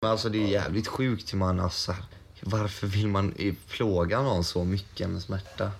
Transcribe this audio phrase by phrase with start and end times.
[0.00, 1.94] Men alltså det är jävligt sjukt hur man alltså,
[2.40, 3.34] varför vill man
[3.68, 5.70] plåga någon så mycket med smärta?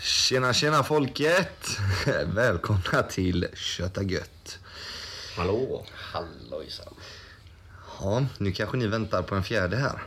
[0.00, 1.66] Tjena tjena folket!
[2.26, 4.58] Välkomna till Köta Gött.
[5.36, 5.86] Hallå!
[5.92, 6.94] Hallojsan.
[8.02, 10.02] Ja, nu kanske ni väntar på en fjärde här.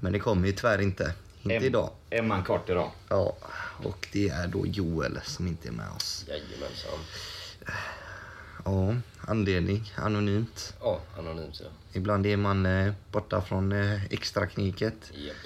[0.00, 1.14] Men det kommer ju tyvärr inte.
[1.42, 1.90] Inte En- idag.
[2.10, 2.90] En man kort idag.
[3.08, 3.36] Ja,
[3.84, 6.24] och det är då Joel som inte är med oss.
[6.28, 6.98] Jajamensan.
[8.64, 10.74] Ja, anledning anonymt.
[10.80, 11.68] Ja, anonymt ja.
[11.92, 14.94] Ibland är man eh, borta från eh, extrakniket.
[15.14, 15.36] Japp.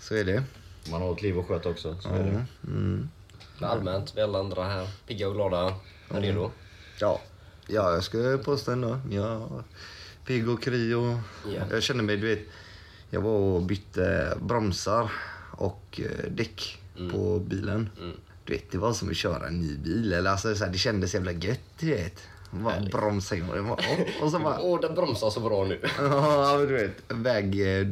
[0.00, 0.42] Så är det.
[0.90, 1.96] Man har ett liv att sköta också.
[2.00, 2.46] Så är Ja, det.
[2.66, 3.10] mm.
[3.58, 5.74] Men allmänt, vi alla andra här, pigga och glada,
[6.10, 6.50] är redo.
[7.00, 7.20] ja.
[7.66, 9.00] ja jag ska påstå ändå.
[9.10, 9.62] Jag
[10.32, 11.16] pigg och kry och
[11.54, 11.62] Ja.
[11.70, 12.42] jag känner mig, du vet.
[13.10, 15.10] Jag var och bytte bromsar
[15.50, 16.78] och eh, däck
[17.12, 17.88] på bilen.
[18.00, 18.16] Mm.
[18.44, 20.12] Du vet, det var som att köra en ny bil.
[20.12, 22.22] Eller alltså, så här, det kändes jävla gött, du vet.
[22.50, 23.78] Bara bromsa var- Och,
[24.24, 24.60] och så bara...
[24.60, 25.80] Åh, den bromsar så bra nu.
[25.98, 26.92] Ja, men du vet.
[27.08, 27.78] Väg...
[27.80, 27.86] eh,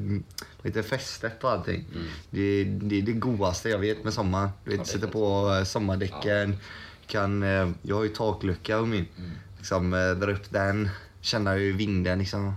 [0.63, 1.85] Lite fästet och allting.
[2.31, 4.51] Det, det är det godaste jag vet med sommar.
[4.65, 6.57] Du vet, Ja, sätter på eh, sommardäcken.
[7.07, 9.07] Kan, eh, jag har ju taklucka på min.
[9.59, 10.89] Liksom, eh, dra upp den.
[11.21, 12.55] Känna hur vinden liksom...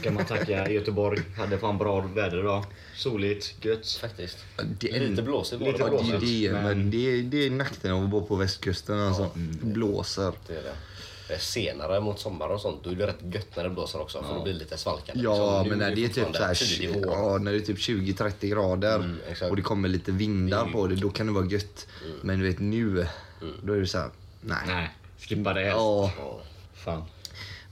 [0.00, 1.20] Ska man tacka Göteborg.
[1.36, 2.64] Hade fan bra väder idag.
[2.96, 3.98] Soligt, gött.
[4.00, 4.38] Faktiskt.
[4.80, 6.20] Det är- Lite blåsigt var Lite det Ja, faktiskt.
[6.20, 8.98] det, är det, men- det, är- det är nackdelen av att bo på västkusten.
[9.00, 9.30] Alltså.
[9.36, 10.32] Det blåser.
[10.46, 11.38] Det är det.
[11.38, 14.22] Senare mot sommaren och sånt, då är det rätt gött när det blåser också.
[14.22, 15.22] För då blir det lite svalkande.
[15.24, 15.68] Ja, liksom.
[15.68, 19.16] men när det är typ så här, ja, när det är typ 20-30 grader Mm,
[19.50, 20.72] och det kommer lite vindar Mm.
[20.72, 21.86] på det, då kan det vara gött.
[22.22, 23.06] Men du vet nu,
[23.62, 24.58] då är det så här, nej.
[24.66, 25.76] Nej, skippa det helst.
[25.76, 26.40] Ja, Ja,
[26.74, 27.02] Fan.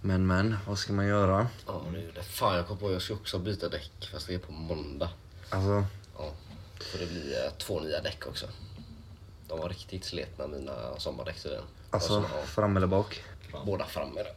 [0.00, 1.48] Men men, vad ska man göra?
[1.66, 2.22] ja det är det.
[2.22, 5.10] Fan, jag kom på jag ska också byta däck, fast det är på måndag.
[5.50, 5.84] Alltså,
[6.18, 6.32] Ja,
[6.80, 8.46] för det blir eh, två nya däck också.
[9.48, 11.64] De var riktigt sletna mina sommardäck tydligen.
[11.90, 13.23] alltså Och så, ja, fram eller bak?
[13.67, 14.34] Båda framme där.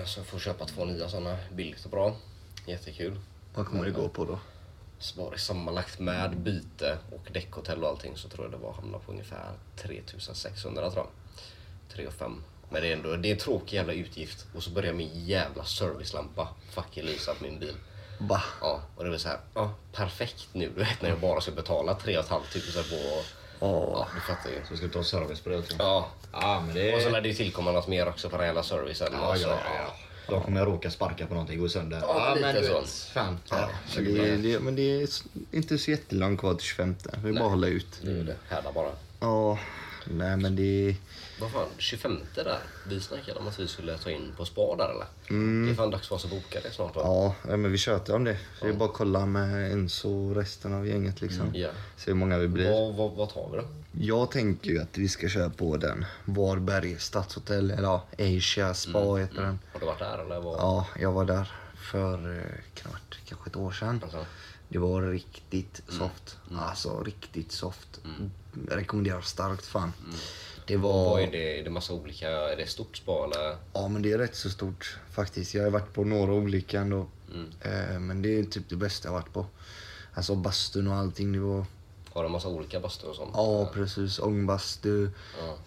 [0.00, 2.16] Eh, Så jag får köpa två nya sådana billigt och bra.
[2.66, 3.20] Jättekul.
[3.54, 4.38] Vad kommer det gå på då?
[4.98, 8.72] Så var det sammanlagt med byte och däckhotell och allting så tror jag det var
[8.72, 11.12] hamna på ungefär 3600 tror jag.
[11.96, 12.42] 3 och 5.
[12.70, 14.46] Men det är ändå det är en tråkig jävla utgift.
[14.54, 17.74] Och så börjar min jävla servicelampa fucking lysa på min bil.
[18.18, 18.42] Va?
[18.60, 21.50] Ja, och det var så här, ja perfekt nu du vet när jag bara ska
[21.52, 22.40] betala 3 500
[22.90, 23.22] på...
[23.66, 23.90] Åh.
[23.92, 24.56] Ja, du fattar ju.
[24.68, 25.76] Så ska du ta service på det också.
[25.78, 27.12] Ja, Ja, men det och så är...
[27.12, 29.08] lär det ju tillkomma något mer också på den hela servicen.
[29.12, 29.94] Ja, Alltså, ja, ja.
[30.28, 32.00] Då kommer jag råka sparka på någonting, gå sönder.
[32.06, 33.38] Ja, men du vet, Fan.
[33.50, 35.08] Ja, så det, det, men det är
[35.52, 36.96] inte så jättelångt kvar till 25.
[37.24, 37.86] Vi bara hålla ut.
[38.02, 38.36] Det är det.
[38.48, 38.90] Härda bara.
[39.20, 39.58] Ja,
[40.04, 40.96] nej men det...
[41.40, 42.58] Vad fan, 25 där?
[42.88, 45.06] Vi snackade om att vi skulle ta in på spa där eller?
[45.66, 47.02] Det är fan dags för oss att boka det snart va?
[47.04, 48.36] Ja, men vi tjötar om det.
[48.58, 51.50] Så det är bara att kolla med Enzo och resten av gänget liksom.
[51.54, 51.68] Ja.
[51.96, 52.70] Se hur många vi blir.
[52.70, 53.64] Vad, vad, vad tar vi då?
[53.92, 56.04] Jag tänker ju att vi ska köra på den.
[56.24, 59.58] Varberg stadshotell, eller ja, Asia Spa heter den.
[59.72, 60.40] Har du varit där eller?
[60.40, 60.58] Vad?
[60.58, 61.52] Ja, jag var där
[61.90, 64.00] för eh, varit kanske ett år sedan.
[64.02, 64.26] Alltså,
[64.72, 66.38] Det var riktigt soft.
[66.54, 68.00] Alltså riktigt soft.
[68.68, 69.92] Rekommenderar starkt fan.
[70.66, 71.04] Det var...
[71.04, 71.60] vad är det?
[71.60, 72.28] Är det massa olika?
[72.30, 73.56] Är det stort spa eller?
[73.72, 75.54] Ja men det är rätt så stort faktiskt.
[75.54, 77.06] Jag har varit på några olika ändå.
[77.60, 79.46] Eh, men det är typ det bästa jag varit på.
[80.14, 81.32] Alltså bastun och allting.
[81.32, 81.66] Det var...
[82.12, 83.30] Har de massa olika bastur och sånt?
[83.34, 84.18] Ja precis.
[84.18, 85.10] Ångbastu.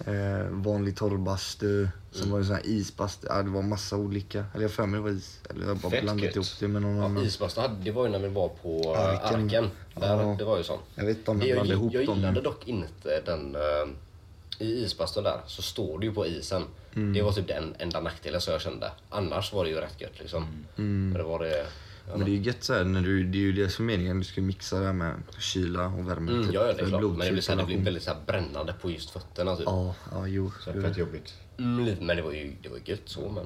[0.06, 0.12] Ja.
[0.14, 1.88] Eh, vanlig torrbastu.
[2.12, 3.28] Sen var det sån här isbastu.
[3.30, 4.46] Ja, det var massa olika.
[4.54, 5.40] Eller jag för mig det var is.
[5.50, 6.36] Eller jag bara Fett blandat gött.
[6.36, 7.24] ihop det med någon Ja, annan.
[7.24, 9.46] isbastu hade, det var ju när vi var på eh, Arken.
[9.46, 9.70] Arken.
[9.96, 10.36] Där, Ja.
[10.40, 10.82] Det var ju sånt.
[10.96, 12.16] Jag vet inte om jag jag, blandade ihop jag dem.
[12.18, 13.56] gillade dock inte den...
[13.56, 16.64] eh, I isbastun där så står du ju på isen.
[16.96, 17.14] Mm.
[17.14, 18.92] Det var typ den enda nackdelen som jag kände.
[19.10, 20.44] Annars var det ju rätt gött liksom.
[20.78, 21.10] Mm.
[21.10, 21.66] Men det var det...
[22.08, 23.94] Ja, Men det är ju gött såhär, när du, det är ju det som är
[23.94, 24.20] meningen.
[24.20, 26.32] Du ska mixa det här med kyla och värme.
[26.32, 27.02] Mm, typ, gör det för klart.
[27.02, 29.66] Men det blir, så här, det blir väldigt så här brännande på just fötterna typ.
[29.66, 30.52] Ja, ja jo.
[30.60, 30.82] Så jo.
[30.82, 31.34] fett jobbigt.
[31.58, 33.46] Mm, men det var ju det var gött så men...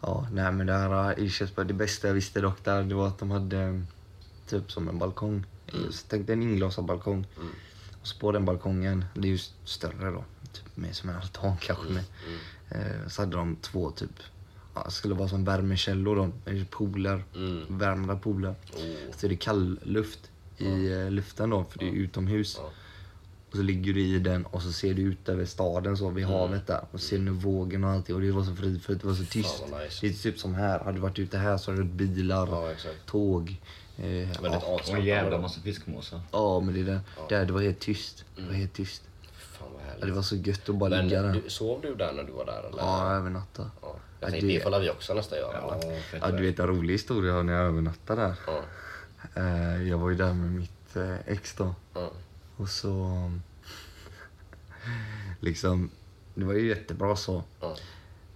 [0.00, 3.08] Ja, nej men det här i Köpsberg, det bästa jag visste dock där, det var
[3.08, 3.80] att de hade eh,
[4.46, 5.44] typ som en balkong.
[5.90, 7.26] Så Tänk dig en inglasad balkong.
[8.00, 11.56] Och så på den balkongen, det är ju större då, typ mer som en altan
[11.60, 12.04] kanske med.
[12.68, 14.35] Eh, så hade de två typ, ja, det
[14.88, 16.30] skulle vara som värmekällor då,
[16.70, 17.78] pooler, Mm.
[17.78, 18.50] värmda pooler.
[18.50, 19.16] Oh.
[19.16, 22.56] Så det är kall luft i eh, luften då, för det är utomhus.
[22.62, 22.70] Ja.
[23.50, 26.24] Och så ligger du i den och så ser du ut över staden så vid
[26.24, 26.38] Mm.
[26.38, 26.84] havet där.
[26.92, 29.64] Och ser nu vågen och allting och det var så fridfullt, det var så tyst.
[29.70, 29.98] vad nice.
[30.00, 32.72] Det är typ som här, hade du varit ute här så hade du bilar, Ja,
[33.06, 33.60] tåg.
[33.98, 34.80] Eh, Väldigt ja.
[34.88, 36.20] Och en jävla massa fiskmåsar.
[36.32, 37.00] ja men det är det.
[37.28, 38.24] Där, det var helt tyst.
[38.36, 39.02] Det var helt tyst.
[39.32, 40.06] Fan vad Ja, härligt.
[40.06, 41.42] det var så gött att bara ligga Men där.
[41.44, 42.78] du, sov du där när du var där eller?
[42.78, 43.70] Ja, övernatta.
[43.82, 43.96] Ja.
[44.20, 45.78] Jag Ja, tänkte, det- la vi också nästa göra.
[46.20, 48.34] Ja, du vet en rolig historia när jag övernattade där.
[48.46, 48.62] Ja.
[49.42, 51.74] Eh, Jag var ju där med mitt eh, ex då.
[51.94, 52.10] Ja.
[52.56, 53.32] Och så...
[55.40, 55.90] Liksom,
[56.34, 57.42] det var ju jättebra så.
[57.60, 57.76] Ja.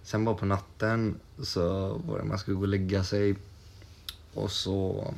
[0.03, 3.35] Sen bara på natten så var det man skulle gå och lägga sig.
[4.33, 5.13] Och så...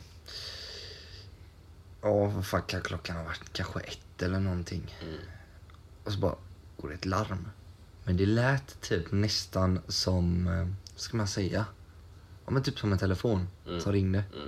[2.01, 3.53] Ja, vad fan kan klockan ha varit?
[3.53, 4.95] Kanske ett eller någonting.
[5.03, 5.15] Mm.
[6.03, 6.35] Och så bara
[6.77, 7.49] går det ett larm.
[8.03, 11.65] Men det lät typ nästan som, eh, vad ska man säga?
[12.45, 13.47] Ja men typ som en telefon
[13.79, 14.23] som ringde.
[14.35, 14.47] Mm.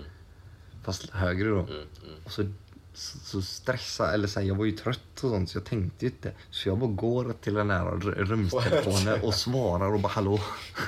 [0.83, 1.59] Fast högre då.
[1.59, 1.71] Mm.
[1.71, 1.85] Mm.
[2.25, 2.51] Och så,
[2.93, 6.05] så, så stressa eller så här, jag var ju trött och sånt så jag tänkte
[6.05, 6.31] ju inte.
[6.49, 10.39] Så jag bara går till den här rumstelefonen och svarar och bara hallå.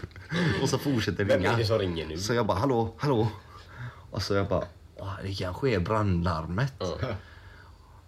[0.61, 1.57] och så fortsätter Vem är ringa.
[1.57, 2.17] det som ringer nu?
[2.17, 3.27] Så jag bara hallå, hallå.
[4.11, 4.65] Och så jag bara,
[4.97, 6.73] "Åh, det kanske är brandlarmet.
[6.79, 6.97] Ja.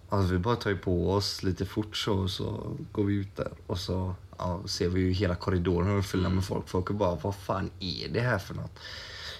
[0.10, 3.52] Alltså vi bara tar ju på oss lite fort så, så går vi ut där
[3.68, 6.70] och så ja, ser vi ju hela korridoren och fyller med folk.
[6.70, 8.80] Folk är bara, vad fan är det här för något?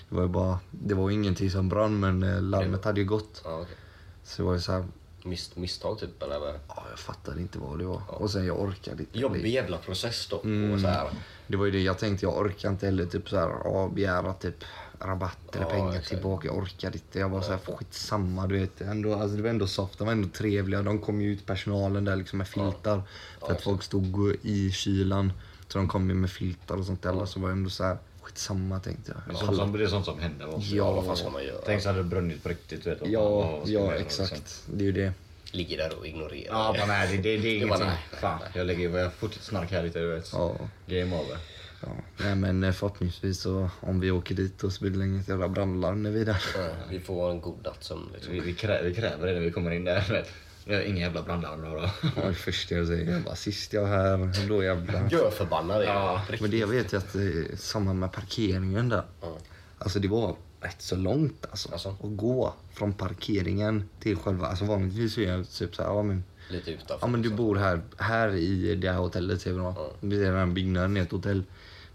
[0.10, 3.42] Det var ju bara, det var ingenting som brann men eh, larmet hade ju gått.
[3.46, 3.76] Ja, okej.
[4.24, 4.86] Så det var ju så här,
[5.24, 6.60] Mis, misstag typ eller?
[6.68, 8.02] ja, jag fattade inte vad det var.
[8.08, 9.20] Och sen jag orkade inte.
[9.20, 10.42] Jobbig jävla process då.
[10.44, 10.74] Mm.
[10.74, 11.10] Och så här.
[11.48, 14.34] Det var ju det jag tänkte, jag orkar inte heller typ så här, ja, begära
[14.34, 14.64] typ
[15.00, 16.08] rabatt eller Ja, pengar exakt.
[16.08, 16.48] tillbaka.
[16.48, 17.20] Jag orkade inte.
[17.20, 18.82] Jag var så här, skitsamma du vet.
[18.82, 20.82] Ändå, alltså, det var ändå soft, de var ändå trevliga.
[20.82, 23.02] De kom ju ut, personalen där liksom med filtar.
[23.40, 25.34] För att folk stod i kylan.
[25.68, 27.26] Så de kom ju med filtar och sånt där.
[27.26, 29.22] Så var jag ändå så här, skitsamma tänkte jag.
[29.36, 30.46] Det är sånt som, det är sånt som händer.
[30.46, 30.54] va?
[30.60, 30.92] Ja.
[30.92, 31.62] Vad fan ska man göra?
[31.66, 32.88] Tänk så hade det brunnit på riktigt.
[32.88, 33.10] Vet du.
[33.12, 34.32] Ja, ja exakt.
[34.32, 34.78] liksom?
[34.78, 35.14] Det är ju det.
[35.52, 36.54] Ligger där och ignorerar.
[36.54, 37.88] Ja, bara, nej, det, det, det är ingenting.
[37.88, 40.30] nej, Fan, jag lägger jag fortsätter snarka här lite, du vet.
[40.34, 40.56] Ja.
[40.88, 41.38] Game over.
[41.82, 41.88] Ja.
[42.18, 45.48] Nej men eh, förhoppningsvis så om vi åker dit och så blir det inget jävla
[45.50, 46.44] brandlarm när vi är där.
[46.56, 48.34] Ja, vi får en god nattsömn liksom.
[48.34, 50.26] Vi, vi, krä, vi kräver det när vi kommer in där.
[50.66, 51.76] Vi har inga jävla brandlarm då.
[51.76, 51.90] då.
[52.16, 53.88] Ja, det första jag säger jag bara sist jag är
[54.18, 55.10] här, då jävlar.
[55.12, 55.96] Görförbannad är jag.
[55.96, 56.22] Ja.
[56.42, 59.04] Men det jag vet ju att det är samma med parkeringen där.
[59.22, 59.38] Ja.
[59.78, 61.72] Alltså det var rätt så långt alltså.
[61.72, 61.90] Alltså?
[61.90, 66.72] Att gå från parkeringen till själva, alltså vanligtvis är jag typ såhär, ja men, Lite
[66.72, 66.98] utanför.
[67.02, 69.74] ja men du bor här, här i det här hotellet ser vi då.
[69.78, 69.92] Ja.
[70.02, 71.44] Det är den här byggnaden i ett hotell.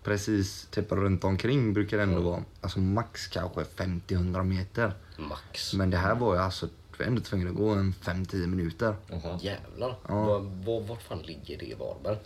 [0.05, 4.93] Precis typ runt omkring brukar det ändå vara, alltså max kanske 50-100 meter.
[5.19, 5.75] Max.
[5.75, 6.69] Men det här var ju alltså,
[6.99, 8.97] var ändå tvungen att gå en 5-10 minuter.
[9.11, 9.39] Jaha.
[9.43, 9.97] Jävlar.
[10.09, 10.25] Ja.
[10.25, 12.17] Var, var, vart fan ligger det i Varberg?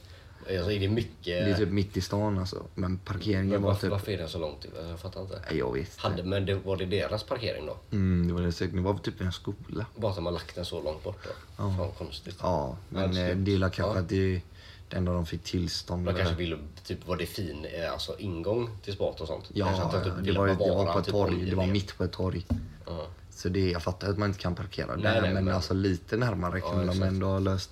[0.57, 1.25] Alltså är det mycket...
[1.25, 2.63] Det är typ mitt i stan alltså.
[2.75, 4.67] Men parkeringen men var varför, typ, varför är den så långt?
[4.91, 5.43] Jag fattar inte.
[5.51, 5.97] Jag vet.
[5.97, 7.77] Hade, men det, var det deras parkering då?
[7.91, 8.75] Mm, det var det säkert.
[8.75, 9.87] Det var typ en skola.
[9.97, 11.31] Bara att har lagt den så långt bort då?
[11.57, 12.37] Fan vad konstigt.
[12.43, 13.99] Ja, men Ja, eh, det är kanske Ja.
[13.99, 14.43] att det
[14.89, 16.07] det enda de fick tillstånd.
[16.07, 19.51] De kanske ville, typ var det fin eh, alltså, ingång till spat och sånt?
[19.53, 21.51] Ja, kanske att de typ det var, det bevara var på ett typ torg.
[21.51, 22.47] Det var mitt på ett torg.
[22.87, 23.07] Ja.
[23.31, 25.75] Så det, jag fattar att man inte kan parkera Nej, där, nej, men, men- alltså
[25.75, 27.13] lite närmare Ja, kunde de exakt.
[27.13, 27.71] ändå ha löst.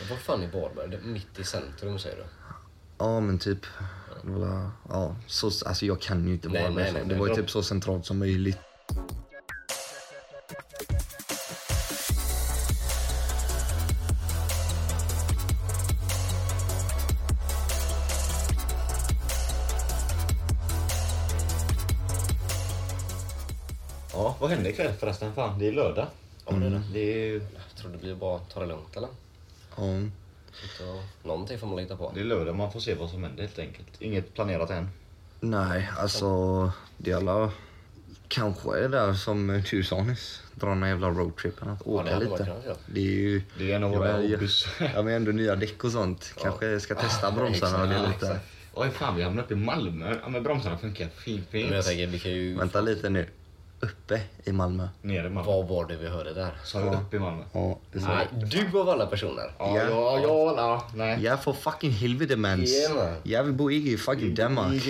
[0.00, 0.98] Men Var fan är Varberg?
[1.02, 2.24] Mitt i centrum säger du?
[2.98, 3.66] Ja, men typ.
[4.88, 8.18] Ja, så, alltså jag kan ju inte nej, Det var ju typ så centralt som
[8.18, 8.58] möjligt.
[24.52, 25.34] Ja, vad hände ikväll förresten?
[25.34, 26.06] Fan, det är lördag.
[26.46, 26.82] Ja, det är det.
[26.92, 29.08] Det är, Jag tror det blir bara ta det lugnt eller?
[29.76, 32.12] Ja, och, någonting får man lita på.
[32.14, 33.88] det är lördag, man får se vad som händer helt enkelt.
[33.98, 34.88] Inget planerat än.
[35.40, 37.50] nej, alltså det alla
[38.28, 40.42] kanske är där som du sa nyss.
[40.54, 41.68] Dra en jävla roadtripen.
[41.68, 42.76] Att det åka hade man lite.
[42.86, 43.42] Det är ju...
[43.58, 44.66] Det är en av Ja, våra hobbys.
[44.94, 46.34] Ja men ändå nya däck och sånt.
[46.42, 48.14] Kanske ska testa bromsarna och det Ja, lite.
[48.26, 48.46] exakt.
[48.74, 50.16] Oj, fan vi hamnade uppe i Malmö.
[50.22, 51.68] Ja, men bromsarna funkar fint, fint.
[51.68, 52.54] Men jag tänker vi kan ju...
[52.56, 53.26] Vänta lite nu.
[53.82, 54.88] Uppe i Malmö.
[55.02, 55.52] Nere i Malmö.
[55.52, 56.52] Vad var det vi hörde där?
[56.64, 57.44] Sa du upp i Malmö?
[57.52, 57.98] Ja, är.
[58.00, 59.54] Nej, du av alla personer.
[59.58, 59.84] Ja, Ja.
[59.88, 61.22] ja, ja, ja, nej.
[61.22, 62.70] Ja för fucking helvete mans.
[62.94, 63.16] Man.
[63.22, 64.82] Jag vill bo i fucking Danmark.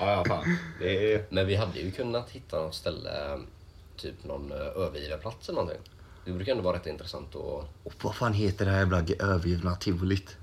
[0.00, 0.58] Ja, ja, fan.
[0.80, 1.24] Det är...
[1.28, 3.10] Men vi hade ju kunnat hitta något ställe,
[3.96, 5.82] typ någon uh, övergivarplats eller någonting.
[6.24, 7.68] Det brukar ändå vara rätt intressant att...
[7.84, 10.36] Och vad fan heter det här jävla övergivna tivolit?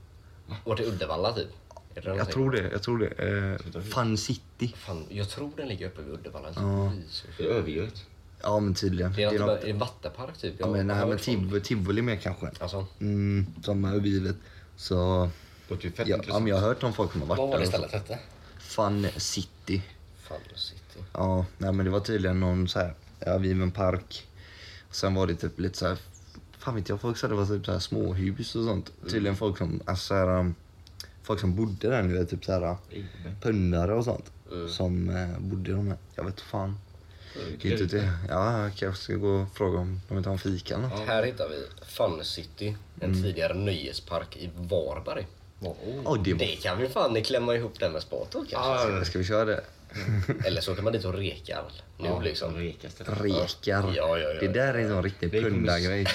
[0.63, 1.47] Vart är Uddevalla typ?
[1.95, 3.57] Är det Jag tror det, jag tror det.
[3.75, 4.73] Eh, Fun City.
[4.77, 6.47] Fan, jag tror den ligger uppe vid Uddevalla.
[6.55, 6.93] Ja.
[7.38, 8.05] Det är övergivet.
[8.41, 9.13] Ja men tydligen.
[9.13, 10.53] Det är, Det är något, något, är det en vattenpark typ?
[10.57, 12.50] ja, men, nej, men tiv, tivoli med kanske.
[12.59, 14.35] Alltså, Mm, som är övergivet.
[14.75, 15.29] Så
[15.81, 17.57] ju fett ja, ja, men jag har hört om folk som har varit vad var
[17.57, 17.69] det där.
[17.71, 18.19] stället hette?
[18.59, 19.81] Fun City.
[20.17, 21.05] Fun City.
[21.13, 24.27] Ja, nej men det var tydligen någon så här övergiven park.
[24.89, 25.97] Och sen var det typ lite så här,
[26.57, 28.91] fan vet jag, folk sa det var typ så här småhus och sånt.
[29.09, 30.55] Tydligen folk som, alltså så här, um,
[31.23, 32.77] folk som bodde där nu, typ så här
[33.41, 34.31] pundare och sånt.
[34.69, 36.77] Som eh, bodde i de här, jag vet fan.
[37.61, 38.11] Inte det.
[38.29, 41.07] Ja, jag kanske ska gå och fråga om de vill ta en fika eller något.
[41.07, 43.23] Här hittar vi Fun City, en Mm.
[43.23, 45.27] tidigare nöjespark i Varberg.
[45.61, 45.71] Oh.
[46.05, 46.39] Oh, det var...
[46.39, 48.91] Det kan vi fan klämma ihop det med sport då kanske.
[48.95, 49.63] Ja, Ska vi köra det?
[50.45, 51.63] Eller så kan man dit och rekar
[51.97, 52.55] nu ja, liksom.
[52.55, 52.91] Rekar.
[53.63, 56.05] Ja, ja, ja, det där är en sån riktig pundargrej.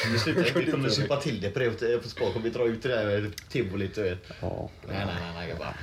[0.54, 2.32] Vi kommer supa till det på det på spår.
[2.32, 4.18] Kommer vi dra ut det där tivolit du vet.
[4.40, 4.70] Ja.
[4.88, 5.49] Nej, nej, nej, nej.
[5.49, 5.75] Jag bara...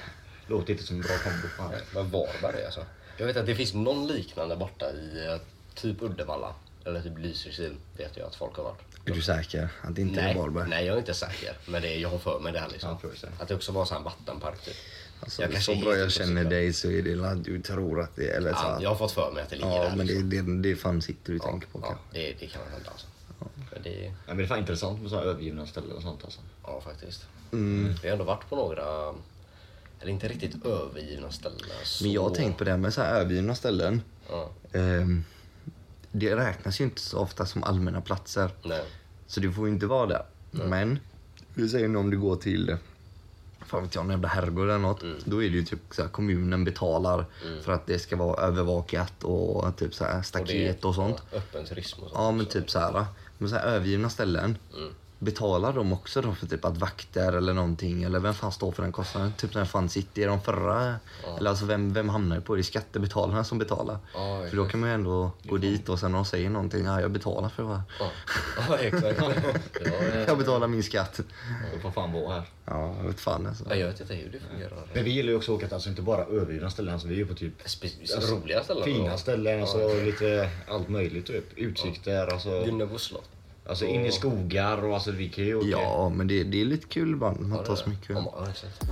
[0.48, 1.48] Låter inte som en bra kombo.
[1.58, 1.72] Fan.
[1.94, 2.86] Men Varberg alltså.
[3.18, 5.38] Jag vet att det finns någon liknande borta i eh,
[5.76, 6.56] typ Uddevalla.
[6.86, 8.82] Eller typ Lysekil vet jag att folk har varit.
[9.06, 10.70] Är du säker att det inte är Nej, Varberg?
[10.70, 11.58] nej, jag är inte säker.
[11.66, 12.98] Men det är, jag har för mig det här liksom.
[13.40, 14.76] Att det också var en sån här vattenpark typ.
[15.20, 18.30] Alltså, Jag så bra jag känner dig så är det la- du tror att det
[18.30, 18.38] är...
[18.38, 19.96] Eller så, Ja, jag har fått för mig att det ligger ja, där.
[19.96, 20.62] men det, liksom.
[20.62, 23.08] det, det är fan sitter du ja, tänker på ja, det, det kan hända alltså.
[23.74, 26.40] Men det, Ja, men det är fan intressant med sådana övergivna ställen och sånt alltså.
[26.64, 27.26] ja faktiskt.
[27.54, 27.94] Mm.
[28.02, 28.84] Vi har ändå varit på några,
[30.00, 31.60] eller inte riktigt övergivna ställen.
[31.84, 32.04] Så...
[32.04, 34.02] Men jag har tänkt på det här med så här övergivna ställen.
[34.30, 35.24] Ja, Ehm,
[36.12, 38.50] det räknas ju inte så ofta som allmänna platser.
[38.64, 38.84] nej.
[39.28, 40.26] Så det får ju inte vara där.
[40.52, 41.00] Men,
[41.54, 42.78] vi säger nu om du går till
[43.66, 45.04] fan vet jag, en jävla herrgård eller något.
[45.26, 47.26] Då är det ju typ så här, kommunen betalar
[47.64, 51.24] för att det ska vara övervakat och typ så här, staket och, sånt.
[51.32, 52.22] Ja, öppen turism och sånt.
[52.22, 52.60] Ja men också.
[52.60, 53.06] typ så här.
[53.38, 54.58] Men så här övergivna ställen.
[54.78, 54.94] Mm.
[55.20, 58.04] Betalar de också då för typ att vakter eller någonting?
[58.04, 59.34] Eller vem fan står för den kostnaden?
[59.38, 60.96] Typ när Fun City, är de förra?
[61.38, 62.56] Eller alltså vem, vem hamnar det på?
[62.56, 63.98] Det är skattebetalarna som betalar.
[64.14, 66.86] Ja, för då kan man ju ändå gå dit och sen när de säger någonting,
[66.86, 67.82] ja jag betalar för det här.
[68.00, 68.10] Ja,
[68.70, 69.20] ja exakt.
[69.86, 69.92] Ja,
[70.28, 71.20] Jag betalar min skatt.
[71.74, 72.44] Det får fan vara här.
[72.66, 73.64] Ja, jag vet fan alltså.
[73.70, 74.88] Ja, jag vet inte hur det fungerar.
[74.94, 76.94] Men vi gillar ju också att åka till alltså inte bara övergivna ställen.
[76.94, 78.84] Alltså, vi är ju på typ Spe- roliga ställen.
[78.84, 79.62] fina ställen.
[79.62, 81.58] Alltså lite allt möjligt typ.
[81.58, 82.28] Utsikter.
[82.34, 83.30] Alltså, Gunnebo slott.
[83.66, 85.68] Alltså in i skogar och alltså vi kan ju åka.
[85.68, 87.40] Ja, men det, det är lite kul ibland.
[87.40, 88.10] Man tar så mycket.
[88.10, 88.86] Ja, exakt.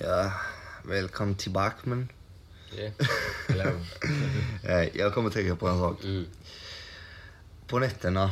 [0.00, 0.32] Ja,
[0.84, 2.08] välkommen tillbaka men.
[3.48, 3.72] Eller,
[4.64, 6.04] Eh, Jag kommer tänka på en sak.
[6.04, 6.26] Mm.
[7.66, 8.30] På nätterna,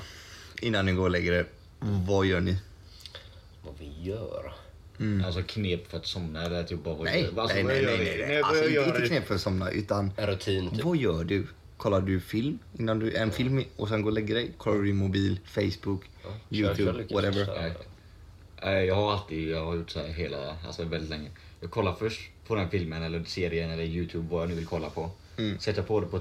[0.61, 1.47] innan ni går och lägger er,
[2.07, 2.57] vad gör ni?
[3.63, 4.53] Vad vi gör?
[5.27, 7.97] Alltså knep för att somna eller typ bara vad Nej, gör- alltså, nej, nej, nej,
[7.99, 9.09] nej, Nej, Alltså, inte vi?
[9.09, 10.85] knep för att somna, utan En rutin typ.
[10.85, 11.47] vad gör du?
[11.77, 14.51] Kollar du film innan du, en film och sen går och lägger dig?
[14.59, 17.13] Kollar du din mobil, Facebook, Kör- YouTube, Lukas.
[17.13, 17.73] whatever?
[18.65, 21.31] Nej, Jag har alltid jag har gjort så här hela, alltså väldigt länge.
[21.61, 24.91] Jag kollar först på den filmen eller serien eller Youtube, vad jag nu vill kolla
[24.91, 25.11] på.
[25.59, 26.19] Sätter på det på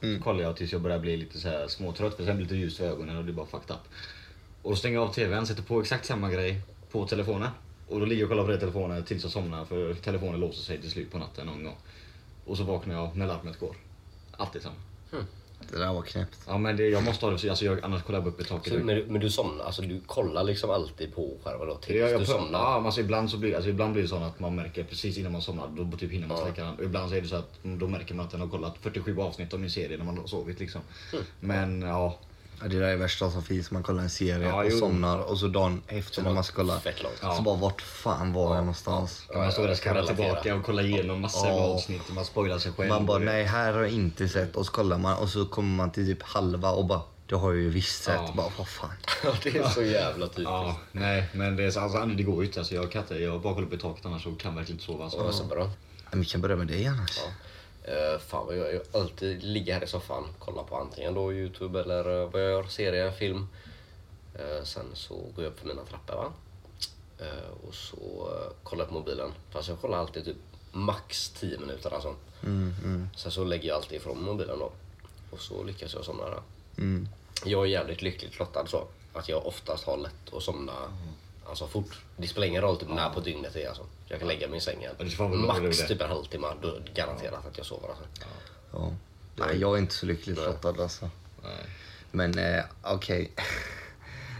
[0.00, 0.16] TV.
[0.18, 2.54] Så kollar jag tills jag börjar bli lite så här småtrött för sen blir det
[2.54, 3.82] lite ljus för ögonen och det är bara fucked up.
[4.62, 7.50] Och då stänger jag av TVn, sätter på exakt samma grej på telefonen.
[7.88, 10.62] Och då ligger jag och kollar på den telefonen tills jag somnar för telefonen låser
[10.62, 11.76] sig till slut på natten någon gång.
[12.44, 13.76] Och så vaknar jag när larmet går.
[14.36, 14.74] Alltid samma.
[15.72, 16.38] Det där var knäppt.
[16.46, 18.44] Ja men det, jag måste ha det, så- alltså jag, annars kollar jag upp i
[18.44, 18.72] taket.
[18.72, 21.98] Så, men, du- men du somnar, alltså du kollar liksom alltid på skärmen då tills
[22.00, 22.58] Jag, jag, du somnar?
[22.58, 25.18] ja, men alltså ibland, så blir, alltså ibland blir det så att man märker precis
[25.18, 26.44] innan man somnar, då typ hinner man Ja.
[26.44, 26.74] släcka den.
[26.74, 28.74] Och ibland så är det så att mm, då märker man att den har kollat
[28.80, 30.80] 47 avsnitt av min serie när man har sovit liksom.
[31.12, 31.24] Mm.
[31.40, 32.18] Men ja,
[32.60, 33.70] Ja, det där är värsta som finns.
[33.70, 34.78] Man kollar en serie Ja, och jo.
[34.78, 36.80] somnar och så dagen efter när man ska kolla.
[37.02, 37.36] Långt.
[37.36, 39.22] Så bara vart fan var jag någonstans?
[39.34, 40.06] man står där och relatera.
[40.16, 41.54] tillbaka och kollar igenom massor Ja.
[41.54, 42.88] avsnitt och man spoilar sig själv.
[42.88, 45.46] Man bara Och- nej här har jag inte sett och så kollar man och så
[45.46, 48.14] kommer man till typ halva och bara det har jag ju visst sett.
[48.26, 48.32] Ja.
[48.36, 48.90] Bara vad fan.
[49.24, 50.42] Ja, det är så jävla typiskt.
[50.50, 52.60] Ja, nej men det, är, så- alltså, det går ju inte.
[52.60, 54.84] Alltså, jag kan inte, jag bara kollar upp i taket annars så kan verkligen inte
[54.86, 54.98] sova.
[54.98, 55.32] Det Alltså.
[55.32, 55.70] så bra.
[56.10, 57.18] Men vi kan börja med dig annars.
[57.24, 57.30] Ja.
[57.88, 58.72] Eh, fan vad jag gör.
[58.92, 62.50] Jag alltid ligger här i soffan, kollar på antingen då Youtube eller eh, vad jag
[62.50, 63.48] gör, serie, film.
[64.34, 66.32] Eh, sen så går jag upp för mina trappor va.
[67.18, 69.30] Eh, och så uh, kollar jag på mobilen.
[69.50, 70.36] Fast jag kollar alltid typ
[70.72, 72.14] max 10 minuter alltså.
[72.42, 74.72] Mm, mm, Sen så lägger jag alltid ifrån mobilen då.
[75.30, 76.42] Och så lyckas jag somna där.
[76.78, 77.08] mm.
[77.44, 78.84] Jag är jävligt lyckligt lottad så.
[79.12, 80.72] Att jag oftast har lätt att somna
[81.48, 81.98] alltså fort.
[82.16, 83.86] Det spelar ingen roll typ när på dygnet det är alltså.
[84.08, 84.92] Jag kan lägga mig i sängen.
[85.46, 86.46] Max typ en halvtimme.
[86.62, 88.04] Då garanterat att jag sover alltså.
[88.72, 88.92] Ja.
[89.36, 91.10] Nej jag är inte så lyckligt lottad alltså.
[91.42, 91.64] Nej.
[92.10, 93.32] Men eh, okej.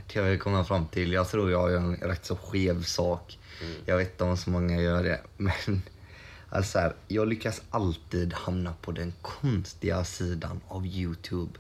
[0.06, 1.12] Det jag vill komma fram till.
[1.12, 3.38] Jag tror jag gör en rätt så skev sak.
[3.86, 5.20] Jag vet inte om så många gör det.
[5.36, 5.82] Men
[6.48, 11.52] alltså så här, jag lyckas alltid hamna på den konstiga sidan av Youtube.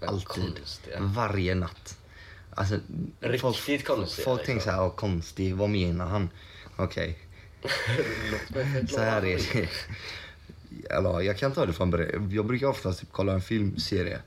[0.00, 0.56] Den Alltid.
[0.56, 0.98] konstiga.
[1.00, 1.98] Varje natt.
[2.54, 2.74] Alltså,
[3.20, 4.38] Riktigt folk, konstiga, Folk liksom.
[4.46, 6.30] tänker så här, "Ja, konstig, vad menar han?
[6.76, 7.18] Okej,
[7.62, 8.86] förklara.
[8.88, 9.68] så här är det.
[10.90, 12.30] Eller, jag kan ta det från början.
[12.30, 14.18] Jag brukar oftast typ kolla en filmserie,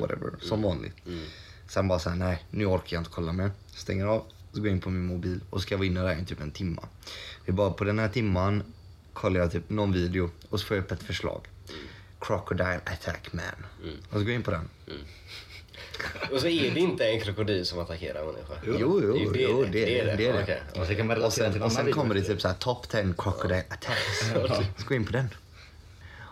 [0.00, 0.96] whatever, som vanligt.
[1.68, 3.50] Sen bara såhär, nej nu orkar jag inte kolla mer.
[3.66, 6.24] Stänger av, så går jag in på min mobil och ska vara inne där i
[6.24, 6.88] typ en timma.
[7.44, 8.62] Det är bara på den här timman
[9.12, 11.40] kollar jag typ någon video och så får jag upp ett förslag.
[12.20, 13.44] Crocodile Attack Man.
[14.10, 14.68] Och så gå in på den.
[16.32, 18.54] Och så är det inte en krokodil som attackerar en människa.
[18.66, 19.68] Jo, jo, Det är jo, det.
[19.70, 20.16] det är det.
[20.16, 20.42] det, är det.
[20.42, 20.62] Okej.
[20.80, 22.88] Och sen kan man Och sen, och en sen kommer det typ så här top
[22.88, 24.30] 10 crocodile attacks.
[24.78, 25.28] Så gå in på den.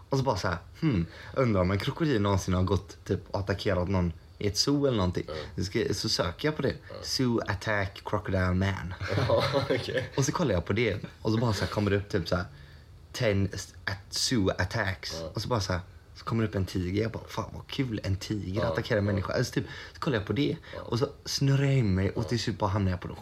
[0.08, 3.40] Och så bara så här, hmm, undrar om en krokodil någonsin har gått typ och
[3.40, 5.26] attackerat någon i ett zoo eller någonting.
[5.56, 6.74] Så, ska, så söker jag på det.
[7.02, 8.94] Zoo attack crocodile man.
[9.28, 10.10] Ja, okej.
[10.16, 12.28] Och så kollar jag på det och så bara så här kommer det upp typ
[12.28, 12.44] så här
[13.12, 13.48] 10
[13.84, 15.22] at zoo attacks.
[15.34, 15.80] Och så bara så här
[16.14, 17.02] så kommer det upp en tiger.
[17.02, 19.32] Jag bara, fan vad kul, en tiger attackerar en människa.
[19.32, 22.38] Alltså typ, så kollar jag på det och så snurrar jag in mig och till
[22.38, 23.14] slut bara hamnar jag på det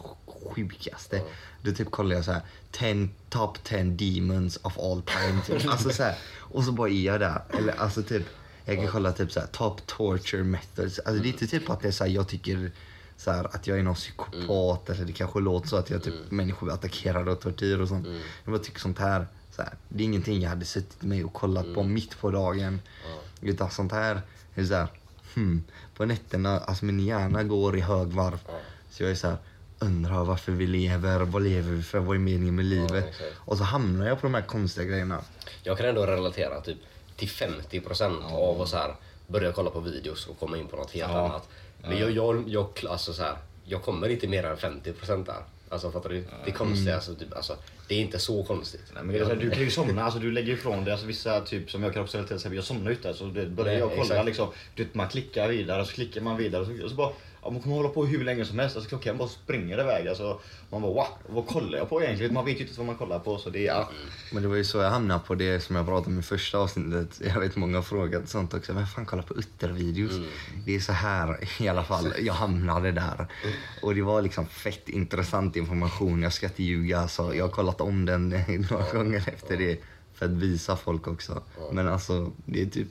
[0.53, 1.21] sjukaste.
[1.61, 5.41] Då typ kollar jag så här 10 top 10 demons of all time.
[5.47, 5.67] Typ.
[5.71, 7.41] Alltså så här, och så bara är jag där.
[7.49, 8.23] Eller alltså typ,
[8.65, 10.99] jag kan kolla typ så här top torture methods.
[10.99, 12.71] Alltså det är inte typ att det är så här, jag tycker
[13.17, 16.13] så här, att jag är någon psykopat eller det kanske låter så att jag typ
[16.29, 18.07] människor blir attackerade av tortyr och sånt.
[18.43, 21.33] Jag bara tycker sånt här, så här, det är ingenting jag hade suttit med och
[21.33, 22.81] kollat på mitt på dagen.
[23.41, 24.21] Utan sånt här
[24.55, 24.87] är så här,
[25.35, 25.63] hmm,
[25.95, 28.39] på nätterna, alltså min hjärna går i högvarv.
[28.91, 29.37] Så jag är så här,
[29.79, 33.05] undrar varför vi lever, vad lever vi för, vad är meningen med livet?
[33.09, 33.31] exakt.
[33.37, 35.21] och så hamnar jag på de här konstiga grejerna.
[35.63, 36.77] Jag kan ändå relatera typ
[37.15, 38.95] till 50% av att så här,
[39.27, 41.25] börja kolla på videos och komma in på något helt Ja.
[41.25, 41.49] annat.
[41.81, 45.43] Men jag, jag, jag, alltså så här, jag kommer inte mer än 50% där.
[45.73, 46.23] Alltså fattar du?
[46.45, 46.93] Det är konstigt.
[46.93, 48.81] Alltså, typ, alltså, det är inte så konstigt.
[48.93, 50.91] Nej, men det är så här, du kan ju somna, alltså, du lägger ifrån dig,
[50.91, 53.71] alltså, vissa typ som jag kan också relatera till, jag somnar ute så det börjar
[53.71, 54.25] Nej, jag kolla exakt.
[54.25, 57.11] liksom, du man klickar vidare så klickar man vidare och så, och så bara,
[57.43, 60.07] ja, man kommer hålla på hur länge som helst, alltså, klockan bara springer iväg.
[60.07, 62.33] Alltså, man bara wow, vad kollar jag på egentligen?
[62.33, 63.89] Man vet ju inte vad man kollar på så det är, ja.
[64.33, 66.57] Men det var ju så jag hamnade på det som jag pratade om i första
[66.57, 67.21] avsnittet.
[67.33, 68.73] Jag vet många har frågat sånt också.
[68.73, 70.11] Men fan kolla på uttervideos.
[70.65, 72.13] Det är så här i alla fall.
[72.19, 73.27] Jag hamnade där.
[73.81, 76.23] Och det var liksom fett intressant information.
[76.23, 76.99] Jag ska inte ljuga.
[76.99, 78.29] Alltså, jag har kollat om den
[78.71, 79.79] några gånger efter det.
[80.13, 81.43] För att visa folk också.
[81.71, 82.87] Men alltså det är typ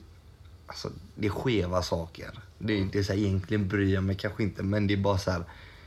[0.73, 2.39] Alltså, det är skeva saker.
[2.57, 5.17] Det, det är så här, egentligen bryr jag mig kanske inte, men det är bara
[5.17, 5.43] så här.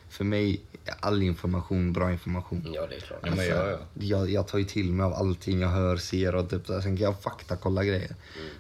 [0.09, 2.69] För mig är all information bra information.
[2.75, 3.21] Ja, det är klart.
[3.23, 3.78] Ja, men ja, ja.
[3.95, 6.66] Jag, jag tar ju till mig av allting jag hör, ser och typ.
[6.66, 8.14] Sen kan jag faktakolla grejer.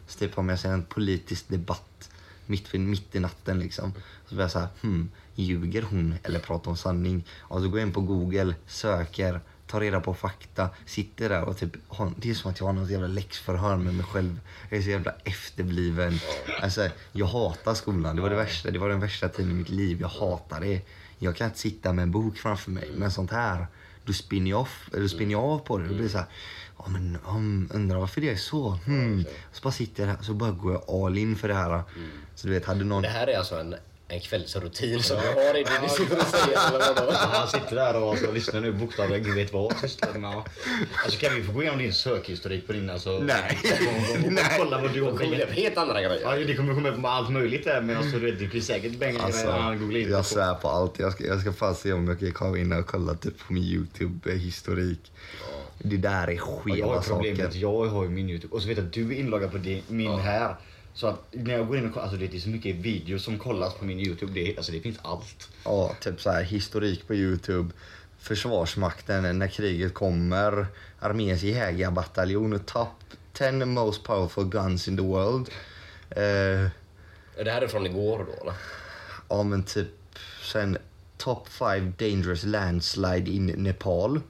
[0.06, 2.10] Så typ om jag ser en politisk debatt
[2.46, 3.92] mitt, mitt i natten liksom.
[4.28, 7.24] Så blir jag så här, hmm, ljuger hon eller pratar hon sanning?
[7.38, 11.58] Och så går jag in på google, söker, tar reda på fakta, sitter där och
[11.58, 11.70] typ,
[12.16, 14.40] det är som att jag har något jävla läxförhör med mig själv.
[14.70, 16.18] Jag är så jävla efterbliven.
[16.62, 19.68] Alltså, jag hatar skolan, det var det värsta, det var den värsta tiden i mitt
[19.68, 20.00] liv.
[20.00, 20.80] Jag hatar det.
[21.18, 23.66] Jag kan inte sitta med en bok framför mig, men sånt här,
[24.04, 25.88] Då spinner jag, off, eller spinner jag av på det.
[25.88, 26.26] Det blir så här,
[26.78, 28.70] ja men um, undrar varför det är så.
[28.70, 29.24] Hmm.
[29.52, 31.82] Så bara sitter jag där så bara går jag all in för det här.
[32.34, 33.02] Så du vet, hade någon...
[33.02, 33.74] Det här är alltså en,
[34.08, 36.68] en kvällsrutin som jag har i det du sitter och säger.
[36.68, 37.12] Eller vadå?
[37.12, 39.72] Han sitter där och alltså, lyssnar nu bokstavligen, gud vet vad.
[39.74, 43.18] Alltså kan vi få gå igenom din sökhistorik på din alltså...
[43.18, 43.58] Nej.
[43.64, 44.38] och- och- och-.
[44.58, 46.46] Kolla vad du har kommer det upp helt andra Ja, grejer.
[46.46, 48.98] det kommer komma upp med allt möjligt där men alltså, du vet, det finns säkert
[48.98, 50.98] bängare Alltså, han googlar in jag svär på allt.
[50.98, 53.52] Jag ska, jag ska fan se om jag kan komma in och kolla typ på
[53.52, 55.12] min Youtube-historik.
[55.78, 57.48] Det där är Och jag har skeva problemet saker.
[57.48, 59.58] att jag har ju min Youtube och så vet jag att du är inloggad på
[59.58, 60.56] din, min här.
[60.96, 63.38] Så att när jag går in och kollar, alltså det är så mycket videos som
[63.38, 64.32] kollas på min Youtube.
[64.32, 65.48] Det, alltså det finns allt.
[65.64, 67.70] Ja, typ så här historik på Youtube.
[68.18, 70.66] Försvarsmakten när kriget kommer.
[71.00, 72.60] Arméns jägarbataljon.
[72.60, 72.88] Top
[73.32, 75.48] 10 most powerful guns in the world.
[76.10, 76.70] Eh,
[77.44, 78.54] Det här är från igår då eller?
[79.28, 79.88] ja men typ
[80.52, 80.78] sen
[81.18, 84.20] top 5 dangerous landslide in Nepal.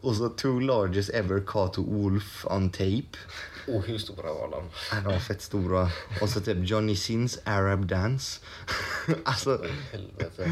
[0.00, 3.18] Och så two largest ever caught wolf on tape.
[3.66, 4.64] Oh, hur stora var de?
[5.02, 5.90] De var fett stora.
[6.20, 8.40] Och så typ Johnny Sins Arab Dance.
[9.24, 10.50] alltså, Helvete.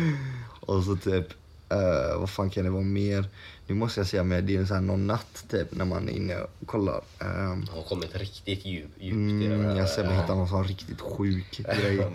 [0.61, 1.27] och så typ,
[1.68, 3.25] eh, vad fan kan det vara mer?
[3.66, 6.09] Nu måste jag säga men det är en sån här någon natt typ när man
[6.09, 7.01] är inne och kollar.
[7.20, 9.77] Um, har kommit riktigt djup, djupt i den mm, här.
[9.77, 12.07] jag ser mig hitta någon sån riktigt sjuk grej.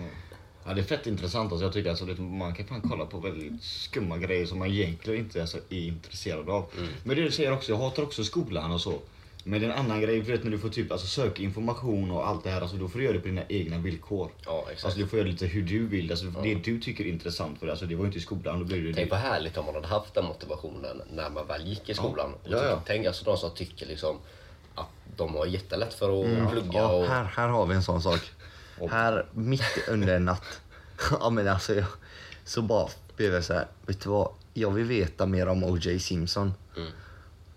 [0.64, 1.52] Ja, det är fett intressant.
[1.52, 5.24] Alltså, jag tycker alltså, man kan fan kolla på väldigt skumma grejer som man egentligen
[5.24, 6.66] inte alltså, är intresserad av.
[7.04, 9.00] Men det du säger också, jag hatar också skolan och så.
[9.48, 12.10] Men det är en annan grej, du vet när du får typ alltså, söka information
[12.10, 14.30] och allt det här, alltså, då får du göra det på dina egna villkor.
[14.44, 14.84] Ja, exakt.
[14.84, 17.58] Alltså, du får göra lite hur du vill, alltså, det du tycker är intressant.
[17.58, 19.56] För det, alltså, det var ju inte i skolan, då blev det Tänk vad härligt
[19.56, 22.34] om man hade haft den motivationen när man väl gick i skolan.
[22.44, 22.74] Ja, ja.
[22.76, 24.16] tyck- Tänk alltså de som tycker liksom
[24.74, 27.06] att de har jättelätt för att plugga Ja, och...
[27.06, 28.20] här, här har vi en sån sak.
[28.90, 30.60] Här mitt under en natt.
[31.20, 31.84] ja men alltså jag,
[32.44, 34.28] så bara blev jag så här, vet du vad?
[34.54, 35.98] Jag vill veta mer om O.J.
[35.98, 36.52] Simpson.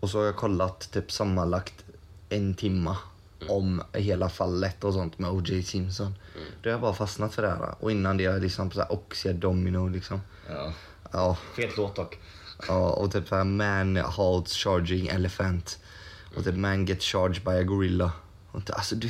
[0.02, 1.74] Och så har jag kollat typ sammanlagt
[2.30, 2.98] en timma
[3.50, 5.64] om hela fallet och sånt med O.J.
[5.64, 6.16] Simpson.
[6.62, 7.76] Då har jag bara fastnat för det här.
[7.80, 10.22] Och innan det har jag liksom på så här Oxia Domino liksom.
[10.50, 10.74] Ja.
[11.12, 12.20] Ja, Fet låt dock.
[12.68, 15.80] ja och typ så här Man halts charging elephant.
[16.38, 18.12] Och typ Man gets charged by a gorilla.
[18.52, 19.10] Och, ty- alltså, du,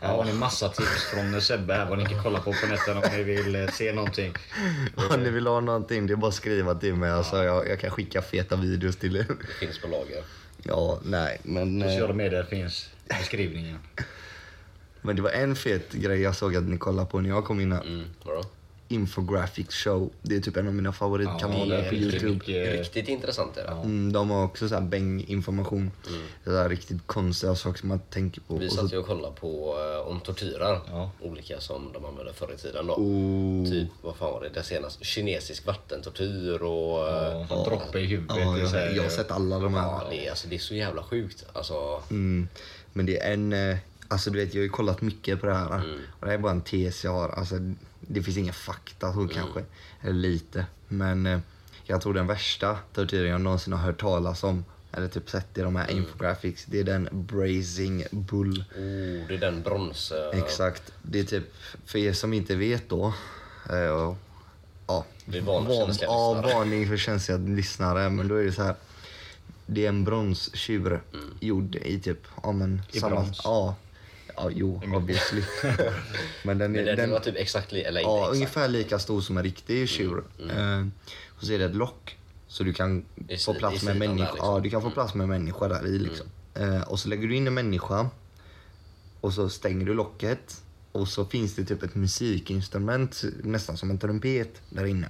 [0.00, 3.00] Här har ni massa tips från Sebbe här vad ni kan kolla på på nätterna
[3.00, 4.32] om ni vill eh, se någonting.
[5.10, 7.10] Om ni vill ha någonting, det är bara att skriva till mig.
[7.10, 9.26] Alltså, jag, jag kan skicka feta videos till er.
[9.28, 10.24] Det finns på lager.
[10.62, 11.82] Ja, nej, men...
[11.82, 13.78] eh, Sociala medier finns i beskrivningen.
[15.02, 17.60] Men det var en fet grej jag såg att ni kollade på när jag kom
[17.60, 17.80] in här.
[17.80, 18.04] Mm.
[18.24, 18.42] Vadå?
[18.88, 20.10] Infographics show.
[20.22, 22.32] Det är typ en av mina favoritkanaler är på riktigt Youtube.
[22.34, 23.70] mycket- Riktigt intressant är det.
[23.70, 25.90] Mm, de har också så här bäng-information.
[26.44, 28.56] Så här riktigt konstiga saker som man tänker på.
[28.56, 30.80] Vi Och satt så, ju och kollade på eh, om tortyrar.
[30.90, 31.10] Ja.
[31.22, 32.94] Olika som de använde förr i tiden då.
[32.94, 34.48] oh, Typ, vad fan var det?
[34.48, 35.04] Det senaste?
[35.04, 37.08] Kinesisk vattentortyr och...
[37.08, 38.36] eh, Ja, droppe i huvudet.
[38.38, 39.82] ja, så här- jag, jag har sett alla de här.
[39.82, 41.44] Ja, det är, alltså, det är så jävla sjukt.
[41.52, 42.48] Alltså, Mm,
[42.92, 43.52] men det är en...
[43.52, 43.76] eh,
[44.08, 45.76] Alltså du vet, jag har ju kollat mycket på det här.
[46.08, 47.28] Och det här är bara en tes jag har.
[47.28, 47.54] Alltså,
[48.06, 49.64] det finns inga fakta så kanske.
[50.00, 50.66] Eller lite.
[50.88, 51.38] Men eh,
[51.84, 55.60] jag tror den värsta tortyren jag någonsin har hört talas om, eller typ sett i
[55.60, 58.64] de här infographics, det är den Brazing Bull.
[58.76, 60.12] oh, det är den brons...
[60.12, 60.92] eh, Exakt.
[61.02, 61.44] Det är typ,
[61.84, 63.12] för er som inte vet då.
[63.70, 64.16] Eh, och,
[64.86, 68.10] ja, Det är känsliga ja, varning för känsliga lyssnare.
[68.10, 68.74] Men då är det så här.
[69.66, 71.00] Det är en bronstjur
[71.40, 73.40] gjord i typ, ja men I samma, brons?
[73.44, 73.74] ja.
[74.36, 75.42] Ja, jo, obviously.
[76.44, 78.34] men den är, Men den, det var typ exakt li, eller ja, exakt.
[78.34, 80.24] ungefär lika stor som en riktig tjur.
[80.38, 80.86] Eh,
[81.28, 82.18] och så är det ett lock.
[82.48, 84.30] Så du kan I få plats med människa.
[84.32, 84.54] liksom.
[84.54, 86.26] Ja, du kan få plats med människa där i liksom.
[86.54, 88.10] Eh, och så lägger du in en människa.
[89.20, 90.62] Och så stänger du locket.
[90.92, 95.08] Och så finns det typ ett musikinstrument, nästan som en trumpet, där inne.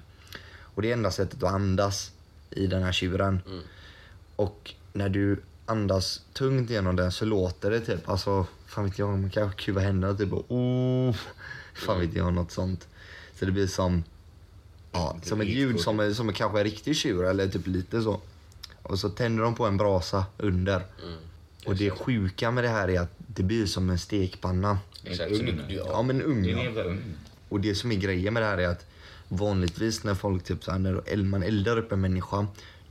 [0.58, 2.12] Och det är enda sättet att andas
[2.50, 3.40] i den här tjuren.
[4.36, 9.08] Och när du andas tungt genom den så låter det typ, alltså, fan vet jag,
[9.18, 11.16] man kanske kuvar händerna typ och oh,
[11.74, 12.88] fan vet jag, något sånt.
[13.34, 14.04] Så det blir som,
[14.92, 18.02] ja, som ett ljud som är, som är kanske en riktig tjur eller typ lite
[18.02, 18.20] så.
[18.82, 20.82] Och så tänder de på en brasa under.
[21.66, 24.78] Och det sjuka med det här är att det blir som en stekpanna.
[25.04, 25.62] Exakt, En ugn.
[25.68, 27.14] Ja men en ugn.
[27.48, 28.86] Och det som är grejen med det här är att
[29.28, 32.46] vanligtvis när folk typ så här, när man eldar upp en människa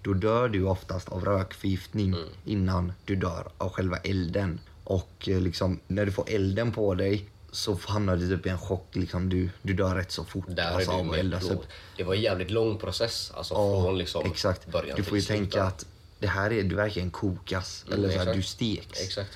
[0.05, 2.15] då dör du oftast av rökförgiftning
[2.45, 4.59] innan du dör av själva elden.
[4.83, 8.57] Och eh, liksom när du får elden på dig så hamnar du typ i en
[8.57, 8.87] chock.
[8.91, 10.45] Liksom, du, du dör rätt så fort.
[10.47, 11.63] där alltså, du eldas upp.
[11.97, 13.31] Det var en jävligt lång process.
[13.35, 14.67] Alltså Ja, från liksom exakt.
[14.67, 15.85] början Du får ju tänka att
[16.19, 17.85] det här är, du verkligen kokas.
[17.93, 19.01] eller så här, du steks.
[19.01, 19.29] Exakt.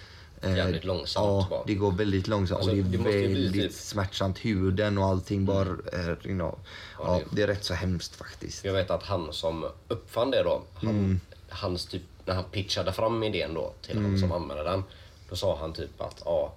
[0.43, 1.63] Jävligt långsamt Ja, bara.
[1.65, 4.37] det går väldigt långsamt Alltså, och det är väldigt typ- smärtsamt.
[4.45, 5.67] Huden och allting bara...
[5.93, 6.59] är, you know,
[6.99, 8.65] ja, det- det är rätt så hemskt faktiskt.
[8.65, 11.19] Jag vet att han som uppfann det då, han, Mm.
[11.49, 14.19] hans typ, när han pitchade fram idén då till han Mm.
[14.19, 14.83] som använde den,
[15.29, 16.53] då sa han typ att ja,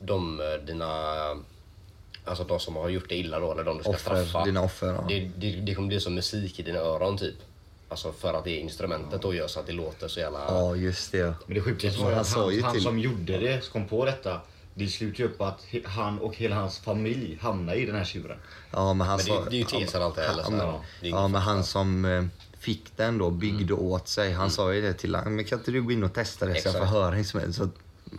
[0.00, 0.86] de dina,
[2.24, 4.44] alltså de som har gjort det illa då, eller de du ska Offer, straffa.
[4.44, 5.04] dina offer, ja.
[5.08, 7.34] det, det, det kommer bli som musik i dina öron typ.
[7.88, 10.38] Alltså för att det instrumentet då gör så att det låter så jävla...
[10.48, 11.34] Ja, just det.
[11.46, 14.04] Men det sjukaste var ju att han, han till- som gjorde det, som kom på
[14.04, 14.40] detta,
[14.74, 18.38] det slutade ju upp att han och hela hans familj hamnade i den här tjuren.
[18.70, 20.50] Ja, men han Men det- sa- det är ju tesen allt det här, ja, så
[20.50, 22.24] men, ja, ingen men han som eh,
[22.58, 24.32] fick den då byggde åt sig.
[24.32, 25.36] Han sa ju det till honom.
[25.36, 26.92] Men kan inte du gå in och testa det så jag får Exakt.
[26.92, 27.70] höra instrumentet?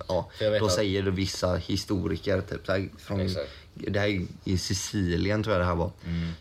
[0.07, 3.49] Ja, då att- säger det vissa historiker, typ så här, från, Exakt.
[3.73, 5.91] det här är i Sicilien tror jag det här var.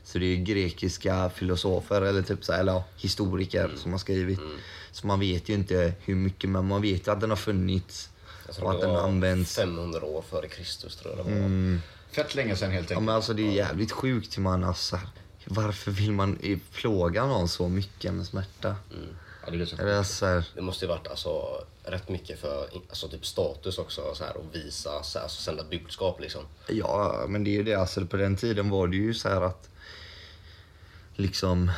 [0.05, 3.99] Så det är ju grekiska filosofer eller typ så här, eller ja, historiker som har
[3.99, 4.41] skrivit.
[4.93, 8.11] Så man vet ju inte hur mycket, men man vet ju att den har funnits.
[8.61, 9.57] Och att den var används.
[9.57, 11.39] 500 år före Kristus tror jag det var.
[11.39, 11.81] Mm.
[12.11, 13.07] Fett länge sedan helt Ja, enkelt.
[13.07, 15.01] men alltså det är jävligt sjukt hur man alltså,
[15.45, 18.77] Varför vill man i- plåga någon så mycket med smärta?
[19.45, 23.09] Ja, det Eller alltså, så här, Det måste ju varit alltså, rätt mycket för alltså,
[23.09, 26.43] typ status också, så här, att visa, så här, alltså, sända budskap liksom.
[26.69, 27.75] Ja, men det är ju det.
[27.75, 29.71] Alltså, på den tiden var det ju så här att
[31.15, 31.71] liksom,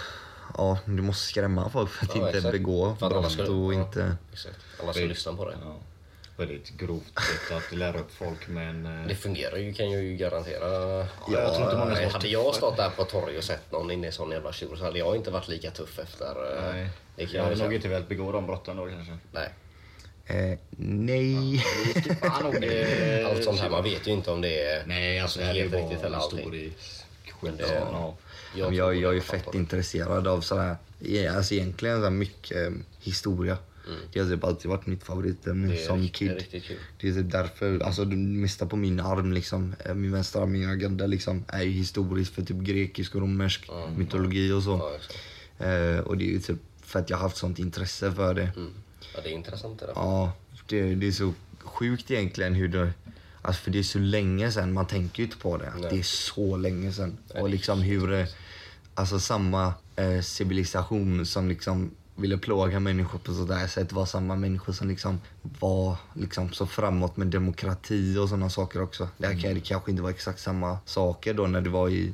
[0.57, 2.53] ja, du måste skrämma folk för att Ja, inte exakt.
[2.53, 3.81] begå För att alla brott och ja.
[3.81, 4.17] inte...
[4.33, 4.57] Exakt.
[4.83, 5.57] Alla ska lyssna på det.
[5.65, 5.77] Ja,
[6.41, 8.87] väldigt grovt sätt att lära upp folk men...
[8.87, 10.69] eh, Det fungerar ju, kan jag ju garantera.
[10.69, 13.73] Ja, jag tror inte många som har hade jag stått där på torg och sett
[13.73, 16.27] någon inne i sån jävla tjur så hade jag inte varit lika tuff efter.
[16.57, 16.89] eh, Nej.
[17.17, 19.19] Det kan Jag hade nog inte velat begå de brotten då kanske.
[19.33, 19.49] Nej.
[20.27, 21.65] Eh, nej.
[22.43, 25.45] Nog, eh, Allt sånt här, man vet ju inte om det är Nej, alltså det
[25.45, 26.39] här är helt bara riktigt eller allting.
[26.39, 27.05] historisk
[27.41, 27.53] skit.
[27.59, 28.15] det- Ja.
[28.57, 30.77] Jag, jag, jag är fett intresserad av sådär,
[31.37, 33.57] alltså egentligen så mycket eh, historia.
[34.13, 35.87] Det har typ alltid varit mitt favoritämne Mm.
[35.87, 36.39] Som riktigt- kid.
[36.39, 36.77] riktigt kul.
[37.01, 40.53] Det är typ därför, alltså det mesta på min arm liksom, eh, min vänstra arm,
[40.53, 44.91] min agenda liksom, är ju historiskt för typ grekisk och romersk mytologi och så.
[45.59, 45.67] Ja.
[45.67, 48.53] Eh, och det är ju typ för att jag har haft sånt intresse för det.
[48.57, 48.71] Mm.
[49.15, 49.93] Ja, det är intressant det där.
[49.97, 50.33] Ja,
[50.67, 52.93] det, det är så sjukt egentligen hur det...
[53.43, 55.69] Alltså för det är så länge sedan, man tänker ju inte på det.
[55.69, 55.91] Att Nej.
[55.91, 56.93] det är så länge.
[56.99, 58.27] Nej, Och liksom hur...
[58.95, 64.73] Alltså samma eh, civilisation som liksom ville plåga människor på sådär sätt var samma människor
[64.73, 69.09] som liksom var liksom så framåt med demokrati och sådana saker också.
[69.19, 72.13] Det, här, kan- det kanske inte var exakt samma saker då när det var i,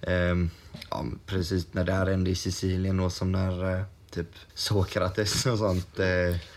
[0.00, 0.50] ehm,
[0.90, 5.58] ja, precis när det här hände i Sicilien och som när eh, typ Sokrates och
[5.58, 5.98] sånt.
[5.98, 6.06] Eh,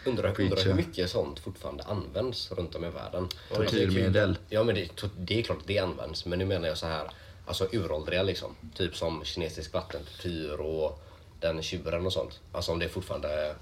[0.06, 3.28] Undrar, undrar hur mycket sånt fortfarande används runt om i världen.
[3.56, 4.38] Tortyrmedel.
[4.50, 6.26] Ja, men det, det är klart att det används.
[6.26, 7.12] Men nu menar jag så här,
[7.46, 8.56] alltså uråldriga liksom.
[8.76, 11.04] Typ som kinesisk vattentortyr och
[11.42, 12.40] den tjuren och sånt.
[12.52, 13.56] Alltså om det fortfarande,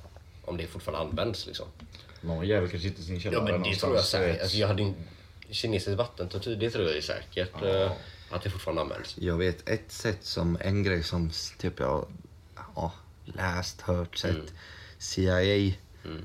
[0.46, 1.66] om det fortfarande används liksom.
[2.22, 4.42] Någon jävel kanske sitter i sin källare Ja, men det tror jag säkert.
[4.42, 4.94] Alltså, jag hade ju
[5.50, 7.62] kinesisk vattentortyr, det tror jag är säkert.
[7.64, 7.92] eh,
[8.30, 9.16] Att det fortfarande används.
[9.20, 12.06] Jag vet ett sätt som, en grej som typ jag
[12.76, 12.92] ja,
[13.26, 14.54] läst, hört, sett
[14.98, 15.74] CIA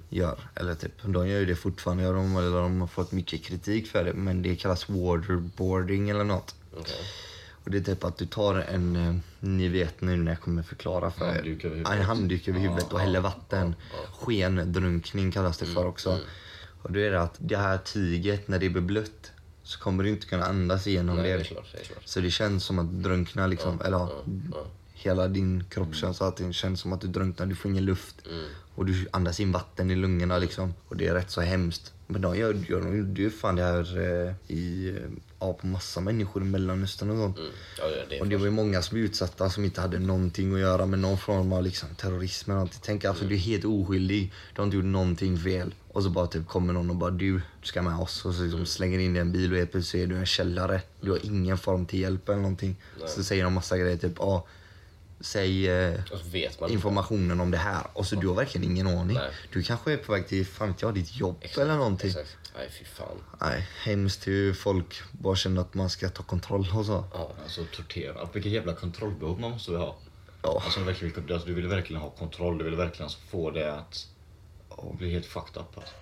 [0.09, 0.49] gör.
[0.55, 2.03] Eller typ, de gör ju det fortfarande.
[2.03, 4.12] Ja, de, eller de har fått mycket kritik för det.
[4.12, 6.55] Men det kallas waterboarding eller något.
[6.77, 6.95] Okej.
[7.64, 10.62] Och det är typ att du tar en, eh, ni vet nu när jag kommer
[10.62, 11.27] förklara för.
[11.27, 11.92] Handduk över huvudet.
[11.92, 13.74] En handduk över huvudet och häller vatten.
[14.12, 16.18] Skendrunkning kallas det för också.
[16.83, 20.11] Och då är det att det här tyget, när det blir blött, så kommer du
[20.11, 21.44] inte kunna andas igenom Nej, det det.
[21.44, 21.72] klart.
[21.72, 22.09] Det.
[22.09, 24.11] Så det känns som att drunkna liksom, eller ja,
[24.94, 28.16] hela din kropp känns att det känns som att du drunknar, du får ingen luft.
[28.74, 30.74] Och du andas in vatten i lungorna liksom.
[30.88, 31.92] Och det är rätt så hemskt.
[32.07, 36.01] Men de gör, de gjorde ju fan det här eh, i, eh, ja, på massa
[36.01, 37.38] människor i Mellanöstern och sånt.
[37.38, 37.51] Mm.
[37.79, 40.61] Ja, det Och det var ju många som blev utsatta som inte hade någonting att
[40.61, 42.81] göra med någon form av liksom, terrorism eller någonting.
[42.85, 45.75] Tänk alltså du är helt oskyldig, du har inte gjort någonting fel.
[45.88, 48.25] Och så bara typ kommer någon och bara du, du ska med oss.
[48.25, 50.27] Och så liksom slänger in dig i en bil och helt plötsligt är du en
[50.27, 50.81] källare.
[51.01, 52.77] Du har ingen form till hjälp eller någonting.
[53.07, 54.47] Så säger de massa grejer typ, ja,
[55.25, 56.75] säg eh, Och så vet man inte.
[56.75, 57.87] informationen om det här.
[57.93, 59.17] Och så du har verkligen ingen aning.
[59.17, 59.31] Nej.
[59.53, 62.09] Du kanske är på väg till, fan vet jag, ditt jobb Exakt, eller någonting.
[62.11, 62.37] Exakt.
[62.57, 63.17] Nej, fy fan.
[63.41, 67.05] Nej, hemskt hur folk bara känner att man ska ta kontroll och så.
[67.13, 67.33] Ja.
[67.43, 68.29] Alltså tortera.
[68.33, 69.97] Vilket jävla kontrollbehov man måste ha.
[70.43, 70.63] Ja.
[70.65, 72.59] Alltså, du verkligen, alltså, du vill verkligen ha kontroll.
[72.59, 74.07] Du vill verkligen alltså få det att
[74.71, 75.79] ja, bli helt fucked up.
[75.79, 75.95] Alltså.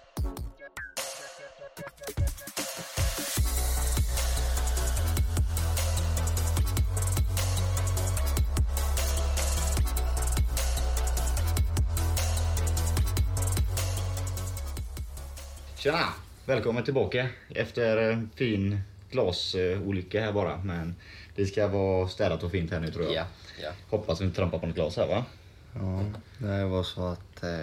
[15.82, 16.08] Tjena!
[16.46, 20.58] Välkommen tillbaka efter en fin glasolycka här bara.
[20.64, 20.94] Men
[21.36, 23.14] det ska vara städat och fint här nu tror jag.
[23.14, 23.24] Ja,
[23.62, 23.70] ja.
[23.90, 25.24] Hoppas vi inte trampar på något glas här va?
[25.74, 26.04] Ja,
[26.38, 27.58] det var så att eh,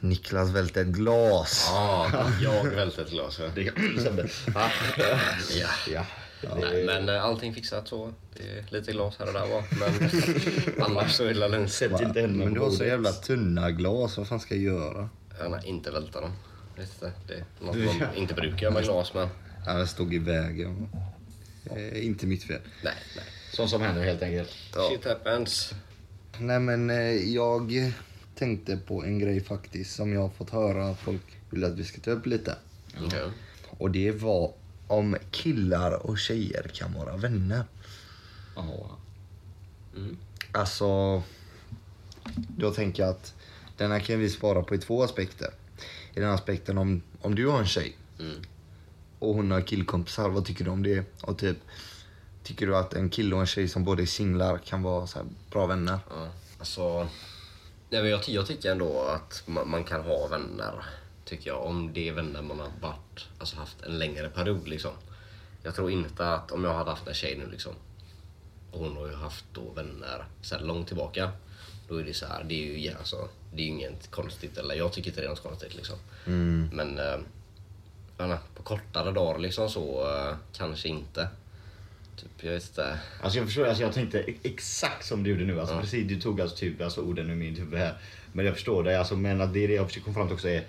[0.00, 1.68] Niklas välte ett glas.
[1.72, 3.38] Ja, jag välte ett glas.
[3.38, 3.46] Ja.
[3.54, 4.28] Det kan Sebbe.
[4.54, 4.70] Ja.
[5.90, 6.04] Ja.
[6.42, 6.54] ja.
[6.60, 8.12] Nej, men eh, allting fixat så.
[8.36, 9.64] Det är lite glas här och där va.
[9.80, 10.10] Men
[10.90, 11.72] annars så är det lugnt.
[11.72, 12.88] Sätt inte händerna Men på du har så bordet.
[12.88, 15.08] jävla tunna glas, vad fan ska jag göra?
[15.48, 16.32] Nej, inte välta dem.
[16.78, 19.28] Vet inte, Det är något man inte brukar göra med glas men.
[19.66, 20.88] Ja, det stod i vägen.
[21.70, 22.60] Eh, inte mitt fel.
[22.84, 23.24] Nej, nej.
[23.52, 24.50] Sånt som händer helt enkelt.
[24.74, 24.88] Ja.
[24.90, 25.74] Shit happens.
[26.38, 27.92] Nej men eh, jag
[28.34, 31.84] tänkte på en grej faktiskt som jag har fått höra att folk vill att vi
[31.84, 32.56] ska ta upp lite.
[33.06, 33.30] Okej.
[33.78, 34.52] Och det var
[34.86, 37.64] om killar och tjejer kan vara vänner.
[38.56, 38.88] Jaha.
[40.52, 41.22] Alltså,
[42.34, 43.34] då tänker jag att
[43.76, 45.50] den här kan vi spara på i två aspekter.
[46.18, 48.42] I den aspekten om, om du har en tjej Mm.
[49.18, 51.04] och hon har killkompisar, vad tycker du om det?
[51.22, 51.56] Och typ,
[52.42, 55.18] tycker du att en kille och en tjej som båda är singlar kan vara så
[55.50, 55.98] bra vänner?
[56.10, 56.28] Ja,
[56.58, 57.08] alltså.
[57.90, 60.84] Nej, men jag, jag tycker ändå att man, man kan ha vänner.
[61.24, 61.64] Tycker jag.
[61.64, 64.92] Om det är vänner man har varit, alltså haft en längre period liksom.
[65.62, 67.72] Jag tror inte att om jag hade haft en tjej nu liksom.
[68.72, 71.32] Och hon har ju haft då vänner så långt tillbaka.
[71.88, 74.58] Då är det så här, det är ju alltså, det är ju inget konstigt.
[74.58, 75.96] Eller jag tycker inte det är något konstigt liksom.
[76.72, 77.18] Men eh,
[78.18, 81.28] inte, på kortare dagar liksom så eh, kanske inte.
[82.16, 82.98] Typ, jag vet inte.
[83.22, 85.60] Alltså jag förstår, alltså jag tänkte e- exakt som du gjorde nu.
[85.60, 87.94] Alltså precis, du tog alltså typ alltså orden ur min huvud här.
[88.32, 90.34] Men jag förstår dig, alltså, men att det är det jag försöker komma fram till
[90.34, 90.64] också är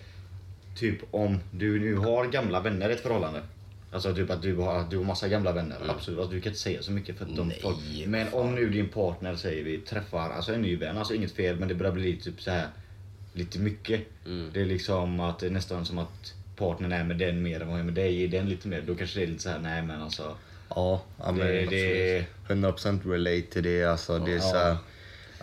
[0.76, 3.42] typ om du nu har gamla vänner i ett förhållande.
[3.92, 5.78] Alltså typ att du har, du har massa gamla vänner.
[5.88, 8.70] Absolut, alltså, du kan inte säga så mycket för att de folk, Men om nu
[8.70, 11.92] din partner säger vi träffar, alltså en ny vän, alltså inget fel men det börjar
[11.94, 12.68] bli typ så här
[13.34, 14.02] lite mycket.
[14.54, 17.68] Det är liksom att det är nästan som att partnern är med den mer än
[17.68, 18.24] vad jag är med dig.
[18.24, 20.38] Är den lite mer, då kanske det är lite så här, nej men alltså.
[20.70, 23.84] Ja, ja men Det, det, 100% relate till det.
[23.84, 24.78] Alltså, det är så här,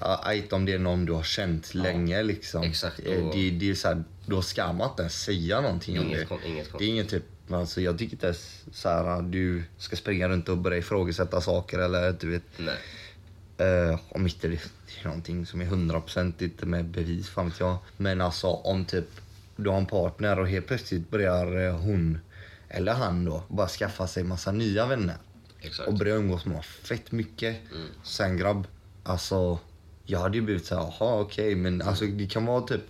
[0.00, 2.62] ja, ajt om det är någon du har känt länge liksom.
[2.62, 5.98] Exakt, Eh, och- Det, det är så här, då ska man inte ens säga någonting
[6.00, 6.34] om Inget det.
[6.34, 6.88] inget det är konstigt.
[6.88, 7.12] inget
[7.46, 8.34] typ, alltså, jag tycker inte
[8.72, 12.42] så här, du ska springa runt och börja ifrågasätta saker eller du vet.
[12.56, 12.76] Nej.
[13.60, 17.78] Uh, om inte det är någonting som är hundraprocentigt med bevis, fan vet jag.
[17.96, 19.08] Men alltså om typ
[19.56, 22.18] du har en partner och helt plötsligt börjar eh, hon
[22.68, 25.16] eller han då bara skaffa sig massa nya vänner
[25.60, 25.88] Exakt.
[25.88, 27.56] och börjar umgås med fett mycket.
[28.02, 28.66] Sen grabb,
[29.02, 29.58] alltså
[30.04, 32.82] jag hade ju blivit såhär, jaha okej, men alltså det kan vara typ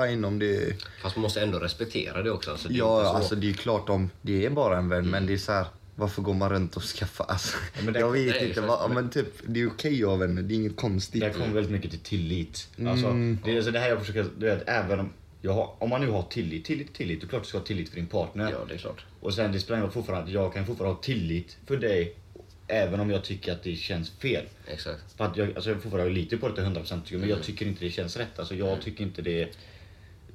[0.00, 2.50] fine om det Fast man måste ändå respektera det också.
[2.50, 5.32] Alltså, det Ja, alltså det är klart om det är bara en vän, men det
[5.32, 5.66] är så här.
[5.96, 7.24] Varför går man runt och skaffar...
[7.28, 7.56] Alltså,
[7.92, 8.60] det- jag vet inte.
[8.60, 11.20] Vad, men typ, det är okej att ha vänner, det är inget konstigt.
[11.20, 12.68] Det kommer väldigt mycket till tillit.
[12.88, 13.38] Alltså, Mm.
[13.44, 15.10] det är så det här jag försöker, du vet, även om,
[15.42, 17.64] jag har, om man nu har tillit, tillit, tillit, det är klart du ska ha
[17.64, 18.50] tillit för din partner.
[18.50, 19.04] Ja, det är klart.
[19.20, 22.14] Och sen det spelar ingen fortfarande, jag kan fortfarande ha tillit för dig
[22.68, 24.44] även om jag tycker att det känns fel.
[24.66, 25.00] Exakt.
[25.16, 27.66] För att jag, alltså jag fortfarande lite på det till 100% tycker, men jag tycker
[27.66, 28.38] inte det känns rätt.
[28.38, 29.48] Alltså jag tycker inte det...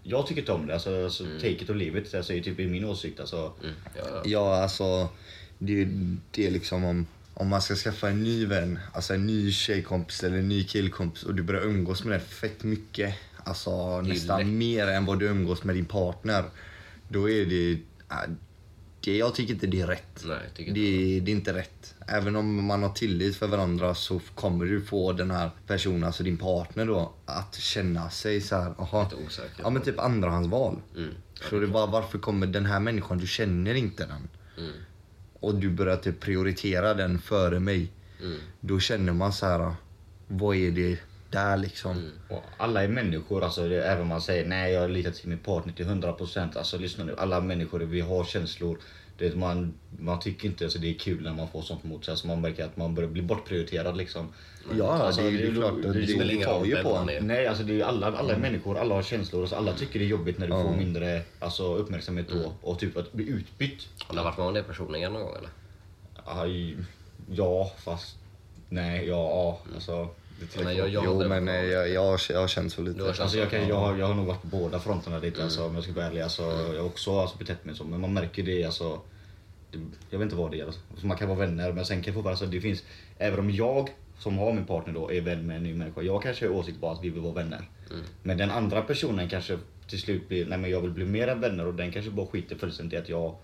[0.04, 0.74] Jag tycker inte om det.
[0.74, 2.14] Alltså, alltså take it or leave it.
[2.14, 3.20] Alltså, är typ i min åsikt.
[3.20, 3.76] Alltså, Mm.
[3.96, 4.22] Ja, ja.
[4.26, 5.10] Ja, alltså.
[5.58, 5.86] Det,
[6.32, 10.24] det är liksom om, om man ska skaffa en ny vän, alltså en ny tjejkompis
[10.24, 13.16] eller en ny killkompis och du börjar umgås med den fett mycket.
[13.44, 14.48] Alltså ju nästan lätt.
[14.48, 16.44] mer än vad du umgås med din partner.
[17.10, 17.80] Då är det...
[19.02, 20.24] det jag tycker inte det är rätt.
[20.26, 21.96] Nej, tycker inte det, det är inte rätt.
[22.08, 26.24] Även om man har tillit för varandra så kommer du få den här personen, alltså
[26.24, 29.12] din partner då, att känna sig så här, aha,
[29.58, 30.82] ja men typ andrahandsval.
[30.96, 31.14] Mm.
[31.50, 34.30] Så det var varför kommer den här människan, du känner inte den.
[34.58, 34.72] Mm.
[35.40, 37.92] Och du börjar typ prioritera den före mig.
[38.22, 38.38] Mm.
[38.60, 39.76] Då känner man så här,
[40.28, 40.98] vad är det
[41.30, 41.92] där liksom?
[41.92, 42.12] Mm.
[42.30, 43.44] och alla är människor.
[43.44, 46.58] Alltså, det, även om man säger nej jag litar till min partner till 100%.
[46.58, 48.78] Alltså lyssna nu, alla människor, vi har känslor.
[49.18, 52.12] Det, man, man tycker inte alltså, det är kul när man får sånt mot sig.
[52.12, 54.28] Alltså, man märker att man börjar bli bortprioriterad liksom.
[54.78, 55.74] Ja, Alltså, det är ju det är- klart.
[55.82, 57.28] det- Det, det det, tar ju på en.
[57.28, 59.42] Nej, alltså det är alla, alla är människor, alla har känslor.
[59.42, 62.54] Alltså, alla tycker det är jobbigt när du får mindre alltså, uppmärksamhet då.
[62.62, 63.88] Och typ att bli utbytt.
[64.08, 65.50] Har du varit med om det personligen någon gång eller?
[66.26, 66.78] Aj,
[67.32, 68.16] ja, fast
[68.70, 69.60] nej, ja, ja.
[69.76, 70.10] Alltså,
[70.64, 73.04] Nej, jag, jag Jo, men eh, jag, jag, har- jag har känt så lite.
[73.24, 75.76] Alltså jag, kan, jag, har, jag har nog varit på båda fronterna lite alltså, om
[75.76, 76.22] jag ska vara ärlig.
[76.22, 79.02] Alltså, Jag har också alltså, betett mig så, men man märker det alltså.
[79.72, 79.78] Det,
[80.10, 80.66] jag vet inte vad det är.
[80.66, 80.80] Alltså.
[81.02, 82.84] Man kan vara vänner, men sen kan fortfarande, alltså, det finns,
[83.18, 86.02] även om jag som har min partner då är vän med en ny människa.
[86.02, 87.70] Jag kanske har åsikt bara att vi vill vara vänner.
[88.24, 91.42] Men den andra personen kanske till slut blir, nej men jag vill bli mer än
[91.42, 93.36] vänner och den kanske bara skiter fullständigt i att jag,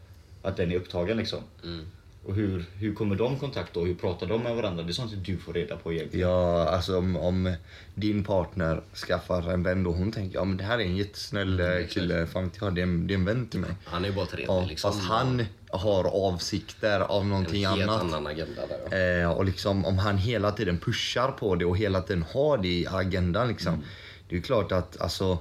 [0.42, 1.40] att den är upptagen liksom.
[1.64, 1.86] Mm.
[2.26, 3.86] Och hur, hur kommer de i kontakt då?
[3.86, 4.84] Hur pratar de med varandra?
[4.84, 6.30] Det är sånt som du får reda på egentligen.
[6.30, 7.54] Ja, alltså om, om
[7.96, 11.60] din partner skaffar en vän då hon tänker ja men det här är en jättesnäll
[11.60, 13.70] Mm, kille, fan jag, det är en, det är en vän till mig.
[13.86, 14.92] Han är bara trevlig Ja, liksom.
[14.92, 18.02] fast han har avsikter av en någonting helt annat.
[18.02, 19.22] annan agenda där ja.
[19.24, 22.68] Eh, och liksom om han hela tiden pushar på det och hela tiden har det
[22.68, 23.74] i agendan liksom.
[23.74, 23.86] Mm.
[24.30, 25.38] Det är ju klart att alltså,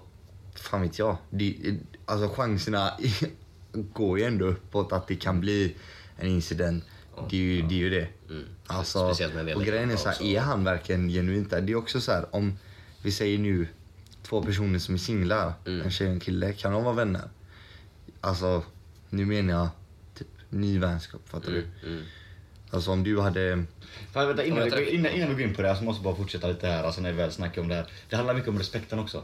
[0.54, 1.16] fan vet jag.
[1.30, 1.56] Det,
[2.04, 2.90] alltså chanserna
[3.72, 5.74] går ju ändå uppåt att det kan bli
[6.18, 6.84] en incident.
[7.30, 7.74] Det är ju det.
[7.74, 8.08] Är ju det.
[8.30, 8.44] Mm.
[8.66, 11.60] Alltså, Speciellt med och grejen är så här, är han verkligen genuint där?
[11.60, 12.58] Det är också så här, om
[13.02, 13.68] vi säger nu
[14.22, 15.80] två personer som är singlar, Mm.
[15.82, 17.28] en tjej och en kille, kan de vara vänner?
[18.20, 18.62] Alltså,
[19.10, 19.68] nu menar jag
[20.14, 21.66] typ ny vänskap, fattar du?
[21.86, 22.02] Mm.
[22.70, 23.64] Alltså om du hade...
[24.12, 26.04] Fan, vänta, innan, vi, innan, innan vi går in på det här så måste jag
[26.04, 27.86] bara fortsätta lite här alltså, när vi väl snackar om det här.
[28.08, 29.22] Det handlar mycket om respekten också.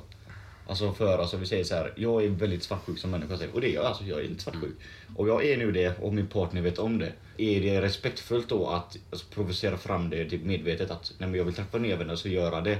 [0.70, 3.60] Alltså för, alltså vi säger så här, jag är väldigt svartsjuk som människa säger, och
[3.60, 4.74] det är jag, alltså jag är lite svartsjuk.
[5.16, 7.12] Och jag är nu det och min partner vet om det.
[7.36, 11.44] Är det respektfullt då att alltså, provocera fram det typ medvetet att nej men jag
[11.44, 12.78] vill träffa ner vänner så göra det.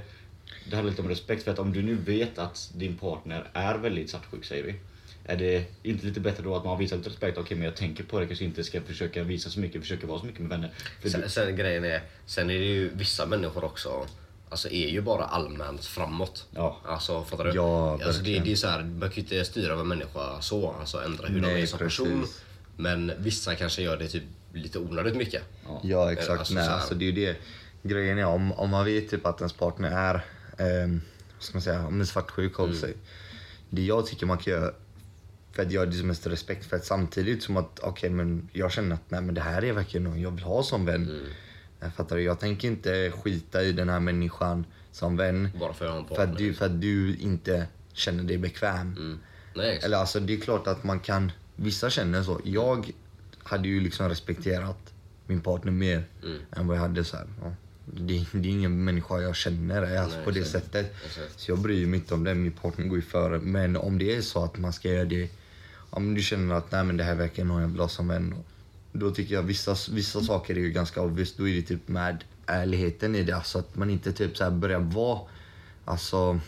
[0.71, 3.79] Det handlar lite om respekt för att om du nu vet att din partner är
[3.79, 4.75] väldigt svartsjuk säger vi.
[5.25, 7.39] Är det inte lite bättre då att man visar lite respekt?
[7.39, 10.21] Okej men jag tänker på det, kanske inte ska försöka visa så mycket, försöka vara
[10.21, 10.71] så mycket med vänner.
[10.77, 14.07] För du, Sen, sen grejen är, sen är det ju vissa människor också,
[14.51, 16.47] alltså är ju bara allmänt framåt.
[16.51, 16.77] Ja.
[16.85, 17.51] Alltså fattar du?
[17.55, 20.41] Ja, alltså, det, det är så här, man kan ju inte styra över en människa
[20.41, 21.99] så, alltså ändra hur de Nej, är som precis.
[21.99, 22.27] person.
[22.77, 25.43] Men vissa kanske gör det typ lite onödigt mycket.
[25.83, 27.37] Ja exakt, Alltså, nej alltså det är ju det.
[27.83, 30.23] Grejen är om, om man vet typ att ens partner är,
[31.35, 32.71] vad ska man säga, om en svartsjuk Mm.
[32.71, 32.95] av sig.
[33.71, 34.71] Det jag tycker man kan göra
[35.53, 39.11] för att göra det som mest respektfullt samtidigt som att okej men jag känner att
[39.11, 41.03] nej men det här är verkligen någon jag vill ha som vän.
[41.09, 41.25] Mm.
[41.81, 42.23] Jag fattar du?
[42.23, 45.49] Jag tänker inte skita i den här människan som vän.
[45.61, 48.39] Bara för att jag har en För att du, för att du inte känner dig
[48.39, 48.93] bekväm.
[48.97, 49.19] Mm.
[49.55, 49.81] Nej.
[49.83, 52.41] Eller alltså det är klart att man kan, vissa känner så.
[52.45, 52.91] Jag
[53.43, 54.93] hade ju liksom respekterat
[55.27, 56.39] min partner mer Mm.
[56.53, 57.27] än vad jag hade så här.
[57.43, 57.53] Ja.
[57.95, 60.65] Det, det är ingen människa jag känner alltså Nej, på det exakt.
[60.65, 60.95] sättet.
[61.07, 61.41] Exakt.
[61.41, 63.39] Så jag bryr mig inte om det, min partner går ju före.
[63.39, 65.31] Men om det är så att man ska göra det,
[65.91, 68.35] om du känner att nej men det här verkar någon jag vill ha som vän.
[68.93, 71.35] Då tycker jag vissa, vissa saker är ju ganska obvious.
[71.37, 73.33] Då är det typ med ärligheten i det.
[73.37, 75.21] Alltså att man inte typ så här börjar vara
[75.85, 76.41] alltså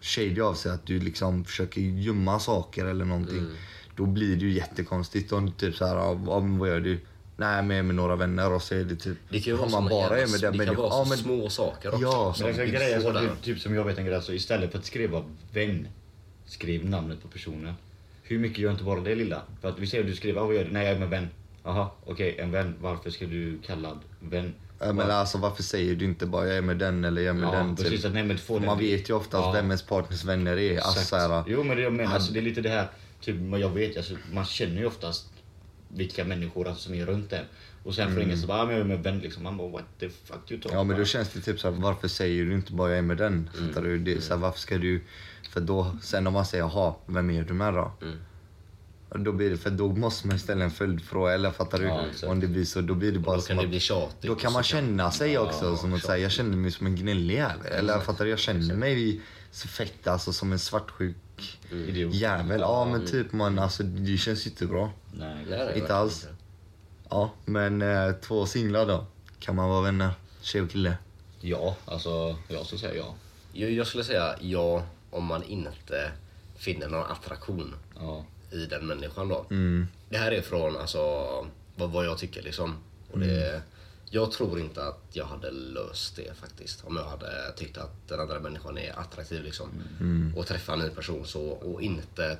[0.00, 0.72] shady av sig.
[0.72, 3.38] Att du liksom försöker gömma saker eller någonting.
[3.38, 3.54] Mm.
[3.96, 5.32] Då blir det ju jättekonstigt.
[5.32, 6.98] Om typ så här, ja, vad gör du?
[7.36, 9.18] Nej, men jag är med några vänner och så är det typ...
[9.30, 11.04] Det kan ju vara man bara jävla- är med den det kan vara så Ja,
[11.08, 12.02] men- små saker också.
[12.02, 14.14] Ja, som Men det är vill grejer som, typ, typ som jag vet en grej,
[14.16, 15.88] alltså, istället för att skriva vän,
[16.46, 17.74] skriv namnet på personen.
[18.22, 19.42] Hur mycket gör inte bara det lilla?
[19.60, 20.70] För att vi säger att du skriver, "Ah, vad gör du?
[20.70, 21.28] Nej jag är med vän.
[21.68, 22.74] Jaha, okej, en vän.
[22.80, 24.54] Varför ska du kalla vän?
[24.78, 27.40] Ja, Men alltså varför säger du inte bara jag är med den eller jag är
[27.40, 27.76] med Ja, den?
[27.76, 28.04] precis, Typ.
[28.04, 29.52] att nej, men den- man vet ju oftast Ja.
[29.52, 30.78] vem ens partners vänner är.
[30.80, 31.30] Alltså, Exakt.
[31.30, 32.88] här, Jo men det jag menar, alltså, det är lite det här,
[33.20, 35.26] typ, jag vet alltså, man känner ju oftast
[35.88, 37.44] vilka människor alltså, som är runt en.
[37.84, 39.42] Och sen för ingen så bara, ah, men jag är med vän liksom.
[39.42, 40.78] Man bara, what the fuck you talking Mm.
[40.78, 43.02] Ja men då känns det typ så här, varför säger du inte bara jag är
[43.02, 43.50] med den?
[43.58, 43.68] Mm.
[43.68, 43.98] Fattar du?
[43.98, 45.00] Det, så här, varför ska du...
[45.50, 47.92] För då, sen om man säger jaha, vem är du med då?
[48.02, 48.16] Mm.
[49.08, 51.84] Och Då blir det, för då måste man ställa en följdfråga, eller fattar du?
[51.84, 53.80] Ja, om det blir så, då blir det bara Då som kan det att, bli
[53.80, 54.22] tjatigt.
[54.22, 57.34] Då kan man känna sig också som att säga, jag känner mig som en gnällig
[57.34, 57.72] jävel.
[57.72, 58.30] Eller fattar du?
[58.30, 61.16] Jag känner mig så fett alltså som en svartsjuk
[61.70, 62.14] Idiot.
[62.14, 62.60] jävel.
[62.60, 64.92] Ja men typ man, alltså det känns ju inte bra.
[65.12, 65.28] Nej.
[65.34, 66.22] Nej, nej, Inte verkligen alls.
[66.24, 66.34] inte.
[67.10, 69.06] Ja, men eh, två singlar då?
[69.38, 70.10] Kan man vara vänner?
[70.40, 70.96] Tjej och kille?
[71.40, 73.14] Ja, alltså jag skulle säga ja.
[73.52, 76.12] Jag, jag skulle säga ja om man inte
[76.56, 78.24] finner någon attraktion Ja.
[78.50, 79.46] I den människan då.
[79.50, 79.86] Mm.
[80.08, 80.98] Det här är från alltså,
[81.76, 82.76] vad, vad jag tycker liksom.
[83.12, 83.62] Och det,
[84.10, 86.84] Jag tror inte att jag hade löst det faktiskt.
[86.84, 89.68] Om jag hade tyckt att den andra människan är attraktiv liksom.
[90.36, 92.38] Och träffa en ny person så, och inte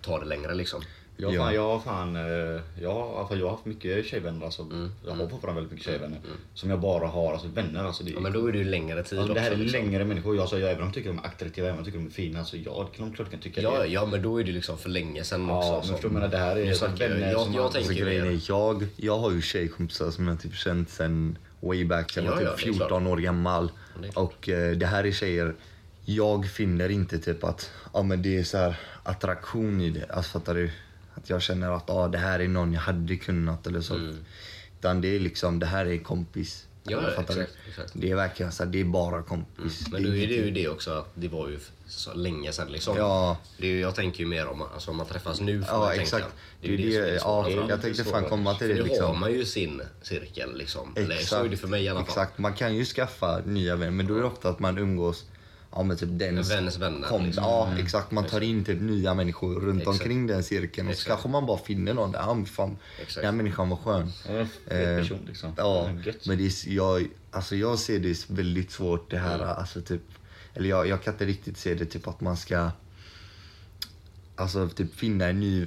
[0.00, 0.82] ta det längre liksom.
[1.22, 1.40] Jag, Ja.
[1.44, 4.62] fan, jag har fan, eh, jag, har- för jag har haft mycket tjejvänner alltså.
[4.62, 4.90] Mm.
[5.06, 6.18] Jag har fortfarande väldigt mycket tjejvänner.
[6.54, 8.04] Som jag bara har, alltså vänner alltså.
[8.04, 9.80] Det, Ja, men då är det ju längre tid alltså, det här är också, liksom.
[9.84, 10.34] längre människor.
[10.34, 12.06] Jag, alltså, jag, även om jag tycker de är attraktiva, även om jag tycker de
[12.06, 13.86] är fina, så jag kan klart kan tycka Ja, det.
[13.86, 15.72] ja, men då är det liksom för länge sedan Ja, också.
[15.72, 17.62] men så- förstår du, men det här är Nu snackar jag- vänner jag- som jag
[17.62, 21.38] man- tänker- Alltså, grejen är, jag, jag har ju tjejkompisar som jag typ känt sen
[21.60, 22.88] way back, sen jag Ja, var typ det är klart.
[22.88, 23.70] 14 år gammal.
[24.02, 24.18] Är.
[24.18, 25.54] Och eh, det här är tjejer,
[26.04, 30.06] jag finner inte typ att ja, men det är så här attraktion i det.
[30.10, 30.70] Alltså fattar du?
[31.22, 34.12] Att jag känner att ja, det här är någon jag hade kunnat eller så.
[34.78, 36.66] Utan det är liksom, det här är kompis.
[36.86, 37.04] Mm.
[37.04, 37.92] Ja, ja, exakt, exakt.
[37.94, 39.86] Det är verkligen så här, det är bara kompis.
[39.90, 42.96] Men då är det ju det också att det var ju så länge sedan liksom.
[42.96, 43.36] Ja.
[43.58, 45.92] Det är jag tänker ju mer om, alltså, om man träffas nu får Ja, man
[45.92, 46.10] exakt.
[46.10, 46.28] tänka.
[46.60, 47.50] Det är det, ja, svårast.
[47.56, 49.20] det är jag tänkte fan komma till För det nu har liksom.
[49.20, 50.92] man ju sin cirkel liksom.
[50.96, 52.08] Eller så är det för mig i alla fall.
[52.08, 55.24] Exakt, man kan ju skaffa nya vänner men då är det ofta att man umgås
[55.72, 57.44] ja, med typ dens Vänners vänner, kom, liksom.
[57.44, 59.98] Ja exakt, man tar in typ nya människor runt Exakt.
[60.00, 63.14] omkring den cirkeln och så kanske man bara finner någon där, men fan Exakt.
[63.14, 64.12] den här människan var skön.
[64.28, 64.32] Ja,
[64.76, 65.52] Eh, person liksom.
[65.56, 65.90] Ja,
[66.26, 69.48] men det är, jag, alltså jag ser det väldigt svårt det här, Mm.
[69.48, 70.02] alltså typ,
[70.54, 72.70] eller jag, jag kan inte riktigt se det typ att man ska
[74.36, 75.66] Alltså typ finna en ny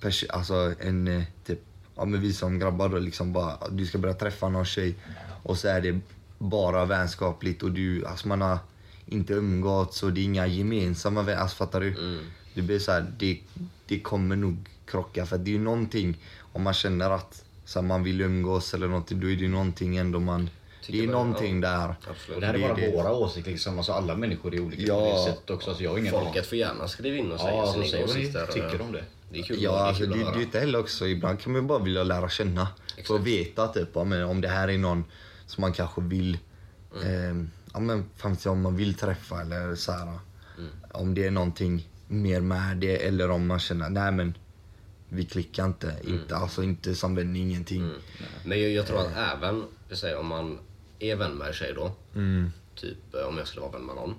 [0.00, 1.60] person, alltså en eh, typ,
[1.96, 4.94] ja men vi som grabbar då liksom bara, du ska börja träffa någon tjej
[5.42, 6.00] och så är det
[6.38, 8.58] bara vänskapligt och du, alltså man har
[9.06, 11.88] inte umgåtts och det är inga gemensamma vänner, alltså fattar du?
[11.88, 12.18] Mm.
[12.54, 13.40] Det blir så här, det,
[13.86, 16.16] det kommer nog krocka för det är ju någonting,
[16.52, 19.48] om man känner att så här, man vill umgås eller någonting, då är det ju
[19.48, 20.50] någonting ändå man,
[20.82, 21.88] Tycker det är någonting där.
[21.88, 22.40] Och Absolut.
[22.40, 22.96] det här är bara det.
[22.96, 23.76] våra åsikter liksom.
[23.78, 24.94] Alltså alla människor är olika Ja.
[25.00, 25.70] på det sättet också.
[25.70, 28.00] Alltså, jag har ingen Folket får gärna skriva in och säga Ja, alltså, sina säg
[28.06, 28.46] vad ni åsikter.
[28.46, 29.04] tycker om det.
[29.30, 31.40] Det är kul, Ja, det är alltså, kul det, det är inte heller också, ibland
[31.40, 32.68] kan man bara vilja lära känna.
[32.94, 33.20] För Exakt.
[33.20, 35.04] att veta typ, ja, men om det här är någon
[35.46, 36.38] som man kanske vill,
[37.02, 37.40] Mm.
[37.40, 40.02] eh, ja men fan vet jag, om man vill träffa eller så här.
[40.58, 40.70] Mm.
[40.92, 44.34] Om det är någonting mer med det eller om man känner, nej men
[45.08, 45.96] vi klickar inte.
[46.04, 47.80] inte alltså inte som vän, ingenting.
[47.82, 47.96] Mm.
[48.44, 50.58] Men jag, jag tror att även, säger om man
[50.98, 51.92] är vän med en tjej då.
[52.14, 52.50] Mm.
[52.74, 54.14] Typ eh, om jag skulle vara vän med någon.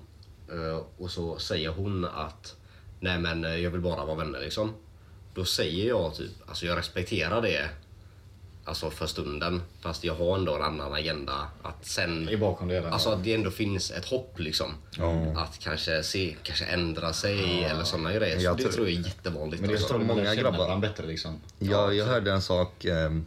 [0.50, 2.56] eh, Och så säger hon att
[3.00, 4.72] nej men eh, jag vill bara vara vänner liksom.
[5.34, 7.70] Då säger jag typ, alltså jag respekterar det.
[8.68, 9.62] Alltså för stunden.
[9.80, 11.32] Fast jag har ändå en annan agenda.
[11.62, 12.28] Att sen...
[12.28, 12.90] I bakom det.
[12.90, 14.74] Alltså att det ändå finns ett hopp liksom.
[15.36, 18.38] Att kanske se, kanske ändra sig eller sådana grejer.
[18.38, 19.60] Så Jag det tror- tror jag är jättevanligt.
[19.60, 19.92] men det är alltså.
[19.92, 21.40] så många grabbar- bättre liksom.
[21.58, 23.24] Jag, jag hörde en sak, ehm,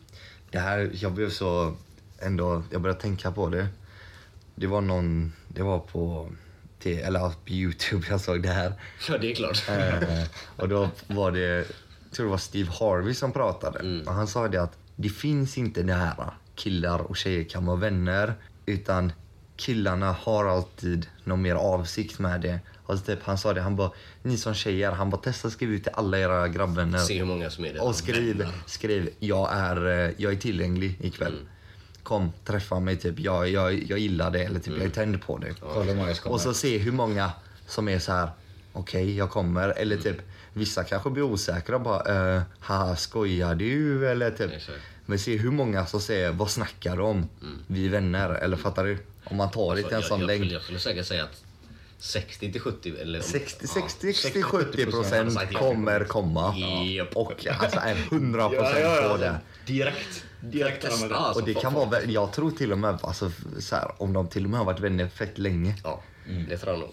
[0.52, 1.74] det här, jag blev så,
[2.20, 3.68] ändå, jag började tänka på det.
[4.56, 6.30] Det var någon, det var på,
[6.84, 8.74] T- eller på Youtube jag såg det här.
[9.10, 9.70] Ja, det är klart.
[9.70, 10.24] Eh,
[10.56, 11.66] och då var det, jag
[12.12, 13.80] tror det var Steve Harvey som pratade.
[13.80, 14.08] Mm.
[14.08, 16.16] Och han sa det att det finns inte det här
[16.56, 18.34] killar och tjejer kan vara vänner.
[18.66, 19.12] Utan
[19.56, 22.60] killarna har alltid någon mer avsikt med det.
[22.86, 23.92] Alltså typ, han sa det, han bara,
[24.24, 27.00] ni som tjejer, han bara testa skriv ut till alla era grabbvänner.
[27.00, 27.80] Se hur många som är det.
[27.80, 28.54] Och skriv, Vänner.
[28.66, 31.34] skriv jag är, eh, jag är tillgänglig ikväll.
[31.34, 31.48] Mm.
[32.04, 33.20] Kom, träffa mig typ.
[33.20, 35.54] Jag, jag, jag gillar det eller typ jag är tänd på det.
[36.16, 37.32] Ska Och så se hur många
[37.68, 38.30] som är så här.
[38.74, 39.70] okej jag kommer.
[39.70, 40.22] Eller typ
[40.60, 44.10] vissa kanske blir osäkra och bara, uh, haha skojar du?
[44.10, 44.52] Eller typ.
[44.52, 44.78] Exakt.
[45.06, 47.30] Men se hur många som säger, vad snackar du om?
[47.68, 48.30] Vi är vänner.
[48.30, 48.98] Eller fattar du?
[49.24, 50.52] Om man tar det till en Alltså, sån längd.
[50.52, 51.44] jag skulle säkert säga att
[52.00, 53.22] 60 till 70 eller...
[53.22, 55.60] 60, ja, 60, 60, 70 procent ja.
[55.60, 56.56] kommer komma.
[56.58, 57.16] Japp.
[57.16, 59.40] Och alltså är 100 procent på det.
[59.66, 60.26] Direkt.
[60.42, 60.82] Direkt.
[60.82, 61.42] Testa, alltså.
[61.42, 64.44] Och det kan vara, jag tror till och med, alltså, så här, om de till
[64.44, 65.76] och med har varit vänner fett länge.
[65.84, 66.04] Ja,
[66.50, 66.90] det tror jag nog.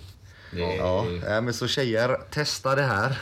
[0.50, 3.18] Det Ja, ja, men så tjejer, testa det här.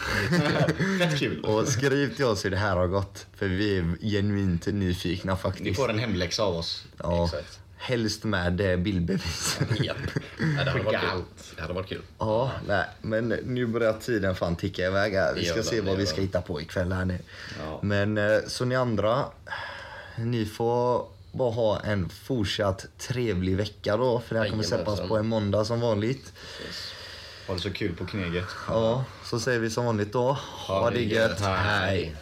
[0.98, 1.40] fett kul.
[1.44, 3.26] Och skriv till oss hur det här har gått.
[3.36, 5.76] För vi är genuint nyfikna Ni faktiskt.
[5.76, 6.84] får en hemläxa av oss.
[7.02, 7.58] Ja, Exakt.
[7.76, 9.58] helst med eh, bildbevis.
[9.80, 9.96] Japp.
[10.56, 11.22] Ja, det hade varit kul.
[11.56, 12.02] Det hade varit kul.
[12.18, 15.34] Ja, nej, men nu börjar tiden fan ticka iväg här.
[15.34, 17.18] Vi ska se vad vi ska hitta på ikväll här nu.
[17.60, 17.78] Ja.
[17.82, 19.24] Men eh, så ni andra,
[20.16, 24.20] ni får bara ha en fortsatt trevlig vecka då.
[24.20, 26.32] För det här kommer släppas på en måndag som vanligt.
[27.46, 28.44] Ha det så kul på Kneget.
[28.68, 30.38] Ja, så säger vi som vanligt då.
[30.66, 31.40] Ha det gött.
[31.40, 32.16] Hej!